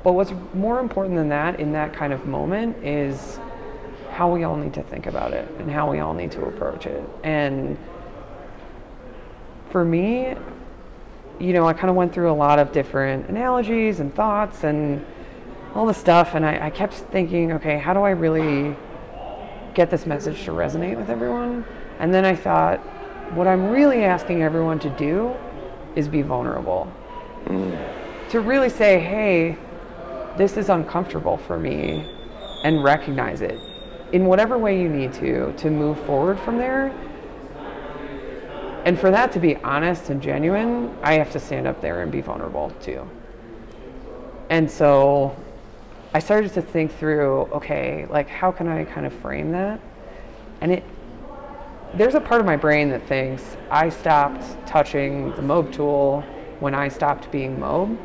but 0.04 0.14
what's 0.14 0.32
more 0.54 0.80
important 0.80 1.16
than 1.16 1.30
that 1.30 1.60
in 1.60 1.72
that 1.74 1.94
kind 1.94 2.14
of 2.14 2.26
moment 2.26 2.84
is 2.84 3.40
how 4.12 4.32
we 4.32 4.44
all 4.44 4.56
need 4.56 4.74
to 4.76 4.84
think 4.84 5.08
about 5.08 5.34
it 5.34 5.50
and 5.60 5.70
how 5.70 5.90
we 5.92 6.00
all 6.00 6.14
need 6.14 6.32
to 6.32 6.46
approach 6.46 6.86
it. 6.86 7.04
And 7.24 7.78
for 9.70 9.84
me, 9.84 10.36
you 11.40 11.54
know, 11.54 11.68
I 11.68 11.74
kind 11.74 11.90
of 11.90 11.96
went 11.96 12.14
through 12.14 12.32
a 12.32 12.34
lot 12.34 12.60
of 12.60 12.72
different 12.72 13.30
analogies 13.30 14.00
and 14.00 14.14
thoughts 14.14 14.64
and 14.64 15.06
all 15.74 15.86
the 15.86 15.94
stuff, 15.94 16.36
and 16.36 16.46
I, 16.46 16.68
I, 16.68 16.70
kept 16.70 16.94
thinking, 16.94 17.52
okay, 17.54 17.78
how 17.78 17.94
do 17.94 18.02
I 18.02 18.12
really 18.12 18.76
get 19.74 19.90
this 19.90 20.06
message 20.06 20.46
to 20.46 20.52
resonate 20.52 20.96
with 20.96 21.10
everyone? 21.10 21.66
And 22.00 22.14
then 22.14 22.24
I 22.24 22.34
thought, 22.34 22.80
what 23.34 23.46
I'm 23.46 23.70
really 23.70 24.04
asking 24.04 24.42
everyone 24.42 24.80
to 24.80 24.90
do 24.92 25.36
is 25.96 26.08
be 26.08 26.22
vulnerable. 26.22 26.92
Mm. 27.46 28.30
To 28.30 28.40
really 28.40 28.70
say, 28.70 29.00
hey, 29.00 29.58
this 30.38 30.56
is 30.56 30.70
uncomfortable 30.70 31.38
for 31.38 31.60
me, 31.60 32.10
and 32.64 32.84
recognize 32.84 33.42
it 33.42 33.60
in 34.14 34.26
whatever 34.26 34.58
way 34.58 34.82
you 34.82 34.88
need 34.88 35.12
to, 35.14 35.54
to 35.58 35.70
move 35.70 36.00
forward 36.06 36.40
from 36.40 36.58
there 36.58 36.94
and 38.86 39.00
for 39.00 39.10
that 39.10 39.32
to 39.32 39.40
be 39.40 39.56
honest 39.58 40.12
and 40.12 40.22
genuine, 40.22 40.96
I 41.02 41.14
have 41.14 41.32
to 41.32 41.40
stand 41.40 41.66
up 41.68 41.82
there 41.82 42.04
and 42.04 42.12
be 42.12 42.22
vulnerable 42.22 42.72
too. 42.82 43.10
And 44.52 44.70
so 44.70 45.36
I 46.14 46.20
started 46.20 46.54
to 46.54 46.62
think 46.62 46.96
through, 46.98 47.50
okay, 47.52 48.06
like 48.12 48.30
how 48.30 48.52
can 48.52 48.68
I 48.68 48.86
kind 48.86 49.08
of 49.08 49.14
frame 49.14 49.52
that? 49.52 49.80
And 50.62 50.72
it 50.72 50.84
there's 51.96 52.16
a 52.16 52.20
part 52.20 52.42
of 52.42 52.46
my 52.46 52.58
brain 52.58 52.90
that 52.90 53.08
thinks 53.08 53.58
I 53.72 53.90
stopped 53.90 54.44
touching 54.68 55.32
the 55.36 55.42
MOB 55.42 55.72
tool 55.72 56.22
when 56.60 56.76
I 56.76 56.90
stopped 56.90 57.32
being 57.32 57.60
MOB. 57.60 57.98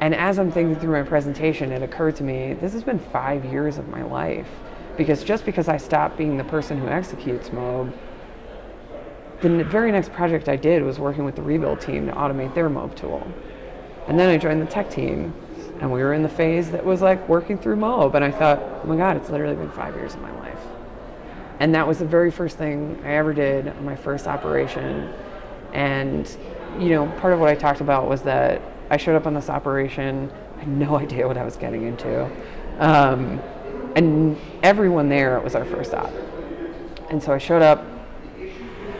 And 0.00 0.14
as 0.14 0.38
I'm 0.38 0.52
thinking 0.52 0.76
through 0.76 0.92
my 0.92 1.02
presentation, 1.02 1.72
it 1.72 1.82
occurred 1.82 2.16
to 2.16 2.22
me 2.22 2.54
this 2.54 2.72
has 2.74 2.84
been 2.84 2.98
five 2.98 3.44
years 3.44 3.78
of 3.78 3.88
my 3.88 4.02
life. 4.02 4.48
Because 4.96 5.24
just 5.24 5.44
because 5.44 5.68
I 5.68 5.76
stopped 5.76 6.18
being 6.18 6.36
the 6.36 6.44
person 6.44 6.78
who 6.78 6.86
executes 6.86 7.52
MOB 7.52 7.92
the 9.40 9.64
very 9.64 9.90
next 9.90 10.12
project 10.12 10.48
I 10.48 10.56
did 10.56 10.82
was 10.82 10.98
working 10.98 11.24
with 11.24 11.36
the 11.36 11.42
rebuild 11.42 11.80
team 11.80 12.06
to 12.06 12.12
automate 12.12 12.54
their 12.54 12.68
MOB 12.68 12.94
tool. 12.94 13.26
And 14.06 14.18
then 14.18 14.28
I 14.28 14.36
joined 14.36 14.60
the 14.60 14.66
tech 14.66 14.90
team, 14.90 15.34
and 15.80 15.90
we 15.90 16.02
were 16.02 16.14
in 16.14 16.22
the 16.22 16.28
phase 16.28 16.70
that 16.72 16.84
was 16.84 17.00
like 17.00 17.26
working 17.28 17.56
through 17.56 17.76
MOB. 17.76 18.14
And 18.14 18.24
I 18.24 18.30
thought, 18.30 18.58
oh 18.58 18.86
my 18.86 18.96
God, 18.96 19.16
it's 19.16 19.30
literally 19.30 19.56
been 19.56 19.70
five 19.70 19.94
years 19.94 20.14
of 20.14 20.20
my 20.20 20.32
life. 20.40 20.58
And 21.60 21.74
that 21.74 21.86
was 21.86 21.98
the 21.98 22.06
very 22.06 22.30
first 22.30 22.56
thing 22.56 23.00
I 23.04 23.12
ever 23.12 23.34
did 23.34 23.68
on 23.68 23.84
my 23.84 23.96
first 23.96 24.26
operation. 24.26 25.12
And, 25.72 26.28
you 26.78 26.88
know, 26.90 27.06
part 27.20 27.32
of 27.32 27.40
what 27.40 27.48
I 27.48 27.54
talked 27.54 27.80
about 27.80 28.08
was 28.08 28.22
that 28.22 28.60
I 28.90 28.96
showed 28.96 29.16
up 29.16 29.26
on 29.26 29.34
this 29.34 29.48
operation, 29.48 30.30
I 30.56 30.60
had 30.60 30.68
no 30.68 30.96
idea 30.98 31.26
what 31.26 31.36
I 31.36 31.44
was 31.44 31.56
getting 31.56 31.84
into. 31.84 32.24
Um, 32.78 33.40
and 33.96 34.36
everyone 34.62 35.08
there, 35.08 35.38
was 35.40 35.54
our 35.54 35.64
first 35.64 35.94
op. 35.94 36.12
And 37.10 37.22
so 37.22 37.32
I 37.32 37.38
showed 37.38 37.62
up, 37.62 37.84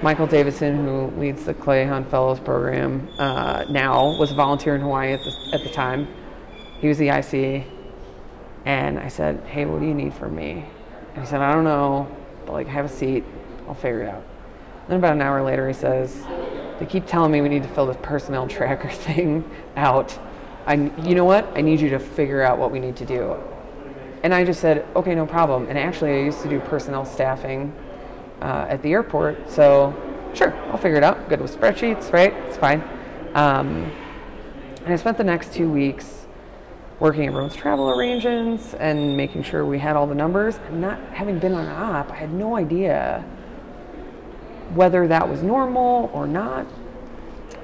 Michael 0.02 0.26
Davidson, 0.26 0.86
who 0.86 1.10
leads 1.20 1.44
the 1.44 1.52
Clay 1.52 1.84
Hunt 1.84 2.10
Fellows 2.10 2.40
program 2.40 3.06
uh, 3.18 3.66
now, 3.68 4.16
was 4.16 4.30
a 4.30 4.34
volunteer 4.34 4.74
in 4.74 4.80
Hawaii 4.80 5.12
at 5.12 5.20
the, 5.22 5.50
at 5.52 5.62
the 5.62 5.68
time. 5.68 6.08
He 6.80 6.88
was 6.88 6.96
the 6.96 7.08
IC. 7.08 7.66
And 8.64 8.98
I 8.98 9.08
said, 9.08 9.40
hey, 9.44 9.66
what 9.66 9.80
do 9.80 9.86
you 9.86 9.92
need 9.92 10.14
from 10.14 10.34
me? 10.34 10.64
And 11.14 11.22
he 11.22 11.28
said, 11.28 11.42
I 11.42 11.52
don't 11.52 11.64
know, 11.64 12.08
but 12.46 12.52
like, 12.52 12.66
have 12.66 12.86
a 12.86 12.88
seat. 12.88 13.24
I'll 13.68 13.74
figure 13.74 14.04
it 14.04 14.08
out. 14.08 14.22
Then 14.88 14.96
about 14.96 15.12
an 15.12 15.20
hour 15.20 15.42
later, 15.42 15.68
he 15.68 15.74
says, 15.74 16.24
they 16.78 16.86
keep 16.86 17.06
telling 17.06 17.30
me 17.30 17.42
we 17.42 17.50
need 17.50 17.62
to 17.64 17.68
fill 17.68 17.84
this 17.84 17.98
personnel 18.00 18.48
tracker 18.48 18.88
thing 18.88 19.44
out. 19.76 20.18
I, 20.64 20.74
you 21.02 21.14
know 21.14 21.26
what? 21.26 21.46
I 21.54 21.60
need 21.60 21.78
you 21.78 21.90
to 21.90 21.98
figure 21.98 22.40
out 22.40 22.56
what 22.56 22.70
we 22.70 22.80
need 22.80 22.96
to 22.96 23.04
do. 23.04 23.36
And 24.22 24.32
I 24.32 24.44
just 24.44 24.60
said, 24.60 24.86
okay, 24.96 25.14
no 25.14 25.26
problem. 25.26 25.66
And 25.68 25.78
actually, 25.78 26.12
I 26.12 26.22
used 26.22 26.40
to 26.40 26.48
do 26.48 26.58
personnel 26.60 27.04
staffing 27.04 27.74
uh, 28.40 28.66
at 28.68 28.83
the 28.83 28.92
airport. 28.92 29.50
So, 29.50 29.94
sure, 30.35 30.55
I'll 30.70 30.79
figure 30.79 30.96
it 30.96 31.05
out. 31.05 31.29
Good 31.29 31.40
with 31.40 31.59
spreadsheets, 31.59 32.12
right? 32.12 32.33
It's 32.46 32.57
fine. 32.57 32.83
Um, 33.35 33.92
and 34.85 34.92
I 34.92 34.96
spent 34.96 35.18
the 35.18 35.24
next 35.24 35.53
two 35.53 35.70
weeks 35.70 36.26
working 36.98 37.26
everyone's 37.26 37.57
travel 37.57 37.90
arrangements 37.90 38.74
and 38.74 39.16
making 39.16 39.42
sure 39.42 39.64
we 39.64 39.79
had 39.79 39.96
all 39.96 40.07
the 40.07 40.14
numbers. 40.14 40.59
And 40.68 40.81
not 40.81 40.98
having 41.12 41.38
been 41.38 41.55
on 41.55 41.64
an 41.64 41.72
op, 41.72 42.11
I 42.11 42.16
had 42.16 42.33
no 42.33 42.57
idea 42.57 43.24
whether 44.74 45.09
that 45.09 45.29
was 45.29 45.42
normal 45.42 46.11
or 46.12 46.26
not. 46.26 46.66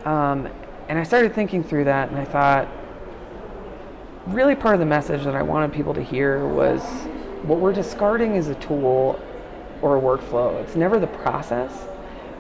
Um, 0.05 0.49
and 0.89 0.99
I 0.99 1.03
started 1.03 1.35
thinking 1.35 1.65
through 1.65 1.85
that, 1.85 2.11
and 2.11 2.19
I 2.19 2.25
thought, 2.25 2.69
really 4.27 4.55
part 4.55 4.75
of 4.75 4.81
the 4.81 4.87
message 4.87 5.25
that 5.25 5.35
I 5.35 5.43
wanted 5.43 5.73
people 5.73 5.95
to 5.95 6.03
hear 6.03 6.47
was 6.47 6.83
what 7.43 7.59
we're 7.59 7.73
discarding 7.73 8.35
is 8.35 8.49
a 8.49 8.55
tool 8.57 9.21
or 9.83 9.97
a 9.97 10.01
workflow. 10.01 10.61
It's 10.63 10.77
never 10.77 10.99
the 10.99 11.07
process. 11.07 11.87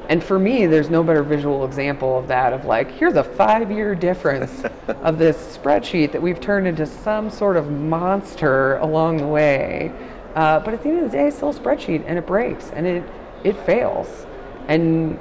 And 0.08 0.22
for 0.22 0.38
me, 0.38 0.66
there's 0.66 0.88
no 0.88 1.02
better 1.02 1.22
visual 1.22 1.64
example 1.64 2.18
of 2.18 2.28
that 2.28 2.52
of 2.52 2.64
like, 2.64 2.90
here's 2.92 3.14
a 3.14 3.24
five 3.24 3.70
year 3.70 3.94
difference 3.94 4.62
of 4.88 5.18
this 5.18 5.56
spreadsheet 5.56 6.12
that 6.12 6.22
we've 6.22 6.40
turned 6.40 6.66
into 6.66 6.86
some 6.86 7.28
sort 7.30 7.56
of 7.56 7.70
monster 7.70 8.76
along 8.76 9.16
the 9.16 9.26
way. 9.26 9.92
Uh, 10.34 10.60
but 10.60 10.74
at 10.74 10.82
the 10.82 10.90
end 10.90 10.98
of 11.04 11.10
the 11.10 11.16
day, 11.16 11.26
it's 11.26 11.36
still 11.36 11.50
a 11.50 11.54
spreadsheet 11.54 12.04
and 12.06 12.18
it 12.18 12.26
breaks 12.26 12.70
and 12.70 12.86
it, 12.86 13.02
it 13.42 13.56
fails. 13.64 14.26
And 14.68 15.18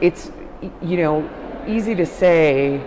it's, 0.00 0.30
you 0.82 0.96
know, 0.96 1.28
easy 1.66 1.94
to 1.94 2.04
say, 2.04 2.82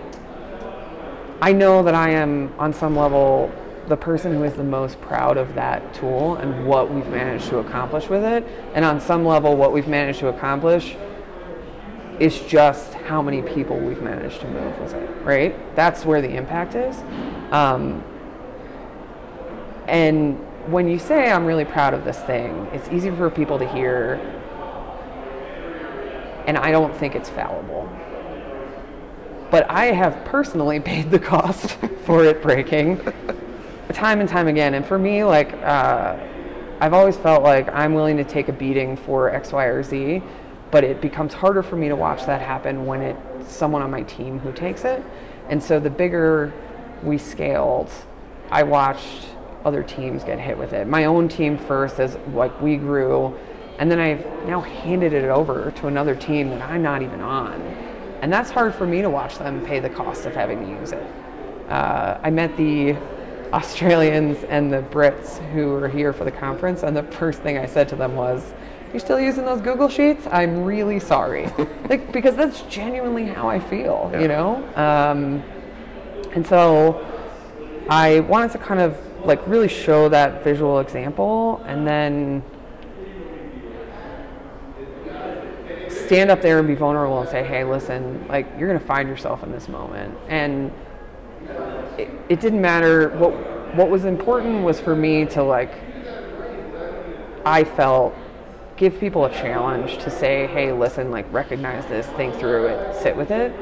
I 1.40 1.52
know 1.52 1.82
that 1.82 1.94
I 1.94 2.10
am 2.10 2.52
on 2.58 2.72
some 2.72 2.96
level 2.96 3.52
the 3.88 3.96
person 3.96 4.32
who 4.32 4.44
is 4.44 4.54
the 4.54 4.64
most 4.64 5.00
proud 5.02 5.36
of 5.36 5.54
that 5.54 5.94
tool 5.94 6.36
and 6.36 6.66
what 6.66 6.90
we've 6.90 7.06
managed 7.08 7.48
to 7.48 7.58
accomplish 7.58 8.08
with 8.08 8.24
it. 8.24 8.46
And 8.74 8.84
on 8.84 9.00
some 9.00 9.26
level, 9.26 9.56
what 9.56 9.72
we've 9.72 9.88
managed 9.88 10.20
to 10.20 10.28
accomplish 10.28 10.96
is 12.18 12.40
just 12.42 12.94
how 12.94 13.20
many 13.20 13.42
people 13.42 13.78
we've 13.78 14.00
managed 14.00 14.40
to 14.40 14.48
move 14.48 14.78
with 14.78 14.94
it, 14.94 15.10
right? 15.24 15.76
That's 15.76 16.04
where 16.04 16.22
the 16.22 16.34
impact 16.34 16.74
is. 16.74 16.96
Um, 17.52 18.02
and 19.86 20.38
when 20.70 20.88
you 20.88 20.98
say, 20.98 21.30
I'm 21.30 21.44
really 21.44 21.64
proud 21.64 21.92
of 21.92 22.04
this 22.04 22.18
thing, 22.20 22.68
it's 22.72 22.88
easy 22.88 23.10
for 23.10 23.28
people 23.28 23.58
to 23.58 23.68
hear. 23.68 24.14
And 26.46 26.56
I 26.56 26.70
don't 26.70 26.94
think 26.96 27.14
it's 27.14 27.28
fallible. 27.28 27.90
But 29.50 29.68
I 29.70 29.86
have 29.86 30.24
personally 30.24 30.80
paid 30.80 31.10
the 31.10 31.18
cost 31.18 31.76
for 32.04 32.24
it 32.24 32.40
breaking 32.40 33.00
time 33.92 34.20
and 34.20 34.28
time 34.28 34.48
again. 34.48 34.74
And 34.74 34.84
for 34.84 34.98
me, 34.98 35.24
like, 35.24 35.52
uh, 35.54 36.16
I've 36.80 36.92
always 36.92 37.16
felt 37.16 37.42
like 37.42 37.68
I'm 37.68 37.94
willing 37.94 38.16
to 38.16 38.24
take 38.24 38.48
a 38.48 38.52
beating 38.52 38.96
for 38.96 39.30
X, 39.30 39.52
Y, 39.52 39.64
or 39.64 39.82
Z, 39.82 40.22
but 40.70 40.84
it 40.84 41.00
becomes 41.00 41.32
harder 41.32 41.62
for 41.62 41.76
me 41.76 41.88
to 41.88 41.96
watch 41.96 42.26
that 42.26 42.40
happen 42.40 42.84
when 42.84 43.00
it's 43.00 43.52
someone 43.52 43.82
on 43.82 43.90
my 43.90 44.02
team 44.02 44.38
who 44.38 44.52
takes 44.52 44.84
it. 44.84 45.02
And 45.48 45.62
so 45.62 45.78
the 45.78 45.90
bigger 45.90 46.52
we 47.02 47.18
scaled, 47.18 47.90
I 48.50 48.62
watched 48.62 49.28
other 49.64 49.82
teams 49.82 50.24
get 50.24 50.38
hit 50.38 50.58
with 50.58 50.72
it. 50.72 50.86
My 50.86 51.04
own 51.04 51.28
team 51.28 51.56
first, 51.56 52.00
as 52.00 52.16
like 52.32 52.60
we 52.60 52.76
grew, 52.76 53.34
and 53.78 53.90
then 53.90 53.98
I've 53.98 54.24
now 54.46 54.60
handed 54.60 55.12
it 55.12 55.24
over 55.24 55.70
to 55.76 55.86
another 55.86 56.14
team 56.14 56.50
that 56.50 56.62
I'm 56.62 56.82
not 56.82 57.02
even 57.02 57.20
on, 57.20 57.60
and 58.20 58.32
that's 58.32 58.50
hard 58.50 58.74
for 58.74 58.86
me 58.86 59.00
to 59.02 59.10
watch 59.10 59.38
them 59.38 59.64
pay 59.64 59.80
the 59.80 59.90
cost 59.90 60.26
of 60.26 60.34
having 60.34 60.64
to 60.64 60.70
use 60.80 60.92
it. 60.92 61.06
Uh, 61.68 62.18
I 62.22 62.30
met 62.30 62.56
the 62.56 62.96
Australians 63.54 64.42
and 64.48 64.72
the 64.72 64.82
Brits 64.82 65.38
who 65.52 65.68
were 65.68 65.88
here 65.88 66.12
for 66.12 66.24
the 66.24 66.30
conference, 66.32 66.82
and 66.82 66.96
the 66.96 67.04
first 67.04 67.40
thing 67.40 67.56
I 67.56 67.66
said 67.66 67.88
to 67.90 67.96
them 67.96 68.16
was, 68.16 68.52
"You're 68.92 68.98
still 68.98 69.20
using 69.20 69.44
those 69.44 69.60
Google 69.60 69.88
Sheets? 69.88 70.26
I'm 70.30 70.64
really 70.64 70.98
sorry, 70.98 71.46
like 71.88 72.10
because 72.12 72.34
that's 72.34 72.62
genuinely 72.62 73.26
how 73.26 73.48
I 73.48 73.60
feel, 73.60 74.10
Yeah. 74.12 74.20
you 74.20 74.28
know." 74.28 74.56
Um, 74.74 75.42
and 76.34 76.44
so 76.44 77.06
I 77.88 78.20
wanted 78.20 78.50
to 78.52 78.58
kind 78.58 78.80
of 78.80 78.98
like 79.24 79.46
really 79.46 79.68
show 79.68 80.08
that 80.08 80.42
visual 80.42 80.80
example, 80.80 81.62
and 81.64 81.86
then 81.86 82.42
stand 85.88 86.30
up 86.30 86.42
there 86.42 86.58
and 86.58 86.66
be 86.66 86.74
vulnerable 86.74 87.20
and 87.20 87.28
say, 87.28 87.44
"Hey, 87.44 87.62
listen, 87.62 88.26
like 88.28 88.46
you're 88.58 88.66
gonna 88.66 88.80
find 88.80 89.08
yourself 89.08 89.44
in 89.44 89.52
this 89.52 89.68
moment," 89.68 90.12
and 90.28 90.72
it, 91.98 92.08
it 92.28 92.40
didn't 92.40 92.60
matter 92.60 93.10
what 93.10 93.32
what 93.74 93.90
was 93.90 94.04
important 94.04 94.62
was 94.62 94.80
for 94.80 94.94
me 94.94 95.26
to 95.26 95.42
like 95.42 95.72
I 97.44 97.64
felt 97.64 98.14
give 98.76 98.98
people 98.98 99.24
a 99.24 99.30
challenge 99.30 99.98
to 99.98 100.10
say, 100.10 100.46
hey, 100.48 100.72
listen, 100.72 101.10
like 101.10 101.30
recognize 101.32 101.86
this, 101.86 102.06
think 102.06 102.34
through 102.36 102.66
it, 102.66 103.02
sit 103.02 103.16
with 103.16 103.30
it. 103.30 103.52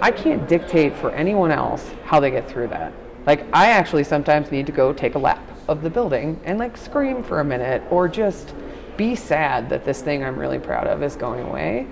I 0.00 0.10
can't 0.10 0.48
dictate 0.48 0.94
for 0.94 1.10
anyone 1.10 1.50
else 1.50 1.90
how 2.04 2.20
they 2.20 2.30
get 2.30 2.48
through 2.48 2.68
that. 2.68 2.92
Like 3.26 3.46
I 3.52 3.70
actually 3.70 4.04
sometimes 4.04 4.50
need 4.50 4.66
to 4.66 4.72
go 4.72 4.92
take 4.92 5.14
a 5.14 5.18
lap 5.18 5.42
of 5.68 5.82
the 5.82 5.90
building 5.90 6.40
and 6.44 6.58
like 6.58 6.76
scream 6.76 7.22
for 7.22 7.40
a 7.40 7.44
minute 7.44 7.82
or 7.90 8.08
just 8.08 8.54
be 8.96 9.14
sad 9.14 9.68
that 9.70 9.84
this 9.84 10.02
thing 10.02 10.22
I'm 10.22 10.38
really 10.38 10.58
proud 10.58 10.86
of 10.86 11.02
is 11.02 11.16
going 11.16 11.44
away. 11.46 11.86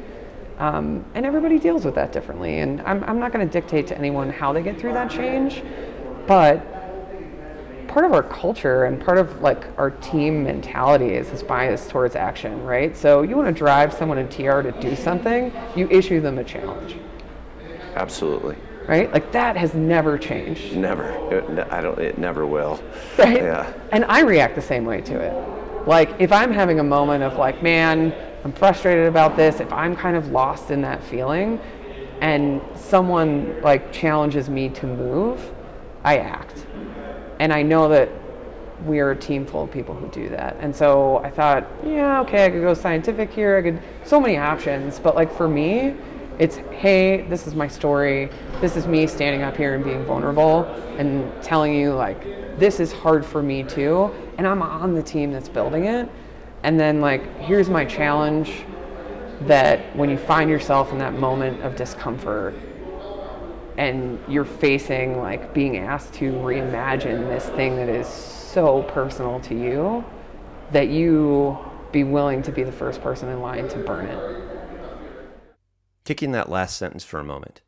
Um, 0.63 1.05
and 1.15 1.27
everybody 1.27 1.59
deals 1.59 1.85
with 1.85 1.97
that 1.97 2.13
differently. 2.13 2.61
And 2.61 2.81
I'm, 2.83 3.03
I'm 3.03 3.19
not 3.19 3.33
going 3.33 3.45
to 3.45 3.53
dictate 3.53 3.89
to 3.89 3.99
anyone 3.99 4.31
how 4.31 4.53
they 4.53 4.63
get 4.63 4.79
through 4.79 4.93
that 4.93 5.11
change, 5.11 5.61
but 6.29 6.65
part 7.89 8.05
of 8.05 8.13
our 8.13 8.23
culture 8.23 8.85
and 8.85 9.05
part 9.05 9.19
of 9.19 9.41
like 9.43 9.67
our 9.77 9.91
team 9.91 10.45
mentality 10.45 11.15
is 11.15 11.29
this 11.31 11.43
bias 11.43 11.89
towards 11.89 12.15
action, 12.15 12.63
right? 12.63 12.97
So 12.97 13.23
you 13.23 13.35
want 13.35 13.49
to 13.49 13.53
drive 13.53 13.93
someone 13.93 14.19
in 14.19 14.29
TR 14.29 14.63
to 14.63 14.73
do 14.81 14.95
something, 14.95 15.53
you 15.75 15.89
issue 15.91 16.21
them 16.21 16.39
a 16.39 16.45
challenge, 16.45 16.97
Absolutely. 17.97 18.57
right? 18.87 19.13
Like 19.13 19.33
that 19.33 19.57
has 19.57 19.75
never 19.75 20.17
changed, 20.17 20.77
Never. 20.77 21.09
It, 21.35 21.73
I 21.73 21.81
don't. 21.81 21.99
It 21.99 22.19
never 22.19 22.47
will. 22.47 22.81
right? 23.19 23.43
Yeah. 23.43 23.73
And 23.91 24.05
I 24.05 24.21
react 24.21 24.55
the 24.55 24.63
same 24.63 24.85
way 24.85 25.01
to 25.01 25.19
it. 25.19 25.89
Like 25.89 26.21
if 26.21 26.31
I'm 26.31 26.53
having 26.53 26.79
a 26.79 26.85
moment 26.85 27.25
of 27.25 27.37
like, 27.37 27.65
man, 27.65 28.15
I'm 28.45 28.53
frustrated 28.53 29.07
about 29.07 29.37
this, 29.37 29.61
if 29.61 29.73
I'm 29.73 29.95
kind 29.95 30.17
of 30.17 30.29
lost 30.29 30.71
in 30.71 30.81
that 30.83 31.03
feeling 31.03 31.61
and 32.21 32.61
someone 32.75 33.61
like 33.63 33.93
challenges 33.93 34.49
me 34.51 34.69
to 34.71 34.87
move, 34.87 35.53
I 36.05 36.19
act. 36.19 36.67
And 37.39 37.53
I 37.53 37.63
know 37.63 37.89
that 37.89 38.09
we 38.85 38.99
are 38.99 39.13
a 39.13 39.17
team 39.17 39.47
full 39.47 39.65
of 39.65 39.71
people 39.71 39.95
who 39.95 40.09
do 40.09 40.29
that. 40.31 40.57
And 40.61 40.75
so 40.75 41.19
I 41.19 41.31
thought, 41.31 41.67
yeah, 41.85 42.21
okay, 42.23 42.47
I 42.47 42.51
could 42.51 42.63
go 42.63 42.75
scientific 42.75 43.31
here. 43.33 43.57
I 43.57 43.63
could 43.63 43.81
so 44.05 44.21
many 44.21 44.37
options, 44.37 44.99
but 44.99 45.15
like 45.15 45.33
for 45.33 45.49
me, 45.49 45.95
it's 46.39 46.57
hey, 46.57 47.23
this 47.29 47.47
is 47.47 47.55
my 47.55 47.69
story. 47.69 48.29
This 48.61 48.77
is 48.77 48.87
me 48.87 49.07
standing 49.07 49.43
up 49.43 49.57
here 49.57 49.75
and 49.75 49.85
being 49.85 50.05
vulnerable 50.05 50.65
and 50.99 51.31
telling 51.43 51.75
you 51.75 51.93
like 51.93 52.25
this 52.59 52.81
is 52.81 52.93
hard 52.93 53.25
for 53.25 53.43
me 53.43 53.63
too, 53.63 54.11
and 54.39 54.47
I'm 54.47 54.63
on 54.63 54.95
the 54.95 55.03
team 55.03 55.33
that's 55.33 55.49
building 55.49 55.85
it. 55.85 56.09
And 56.63 56.79
then 56.79 57.01
like 57.01 57.41
here's 57.41 57.69
my 57.69 57.85
challenge 57.85 58.65
that 59.43 59.97
when 59.97 60.09
you 60.09 60.17
find 60.17 60.49
yourself 60.49 60.93
in 60.93 60.99
that 60.99 61.15
moment 61.15 61.63
of 61.63 61.75
discomfort 61.77 62.55
and 63.77 64.19
you're 64.29 64.45
facing 64.45 65.19
like 65.19 65.53
being 65.55 65.79
asked 65.79 66.13
to 66.15 66.33
reimagine 66.33 67.27
this 67.29 67.47
thing 67.51 67.77
that 67.77 67.89
is 67.89 68.07
so 68.07 68.83
personal 68.85 69.41
to 69.41 69.55
you 69.55 70.05
that 70.71 70.89
you 70.89 71.59
be 71.91 72.05
willing 72.05 72.43
to 72.43 72.53
be 72.53 72.63
the 72.63 72.73
first 72.73 73.03
person 73.03 73.29
in 73.29 73.41
line 73.41 73.69
to 73.69 73.79
burn 73.79 74.07
it. 74.07 74.43
Kicking 76.05 76.33
that 76.33 76.49
last 76.49 76.77
sentence 76.77 77.05
for 77.05 77.21
a 77.21 77.25
moment. 77.25 77.61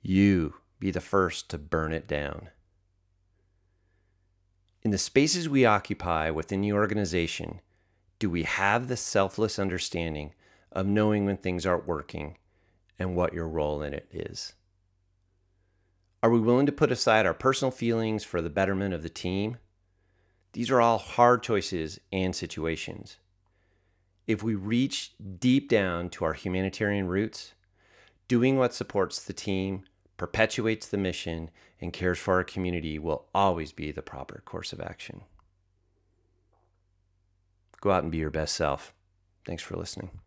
You 0.00 0.54
be 0.78 0.90
the 0.90 1.00
first 1.00 1.48
to 1.50 1.58
burn 1.58 1.92
it 1.92 2.08
down. 2.08 2.48
In 4.82 4.90
the 4.90 4.98
spaces 4.98 5.48
we 5.48 5.64
occupy 5.64 6.30
within 6.30 6.60
the 6.60 6.72
organization, 6.72 7.60
do 8.22 8.30
we 8.30 8.44
have 8.44 8.86
the 8.86 8.96
selfless 8.96 9.58
understanding 9.58 10.32
of 10.70 10.86
knowing 10.86 11.26
when 11.26 11.36
things 11.36 11.66
aren't 11.66 11.88
working 11.88 12.38
and 12.96 13.16
what 13.16 13.34
your 13.34 13.48
role 13.48 13.82
in 13.82 13.92
it 13.92 14.06
is? 14.12 14.52
Are 16.22 16.30
we 16.30 16.38
willing 16.38 16.66
to 16.66 16.70
put 16.70 16.92
aside 16.92 17.26
our 17.26 17.34
personal 17.34 17.72
feelings 17.72 18.22
for 18.22 18.40
the 18.40 18.48
betterment 18.48 18.94
of 18.94 19.02
the 19.02 19.08
team? 19.08 19.56
These 20.52 20.70
are 20.70 20.80
all 20.80 20.98
hard 20.98 21.42
choices 21.42 21.98
and 22.12 22.32
situations. 22.32 23.16
If 24.28 24.40
we 24.40 24.54
reach 24.54 25.14
deep 25.40 25.68
down 25.68 26.08
to 26.10 26.24
our 26.24 26.34
humanitarian 26.34 27.08
roots, 27.08 27.54
doing 28.28 28.56
what 28.56 28.72
supports 28.72 29.20
the 29.20 29.32
team, 29.32 29.82
perpetuates 30.16 30.86
the 30.86 30.96
mission, 30.96 31.50
and 31.80 31.92
cares 31.92 32.20
for 32.20 32.34
our 32.34 32.44
community 32.44 33.00
will 33.00 33.26
always 33.34 33.72
be 33.72 33.90
the 33.90 34.00
proper 34.00 34.44
course 34.44 34.72
of 34.72 34.80
action. 34.80 35.22
Go 37.82 37.90
out 37.90 38.04
and 38.04 38.12
be 38.12 38.18
your 38.18 38.30
best 38.30 38.54
self. 38.54 38.94
Thanks 39.44 39.62
for 39.62 39.76
listening. 39.76 40.20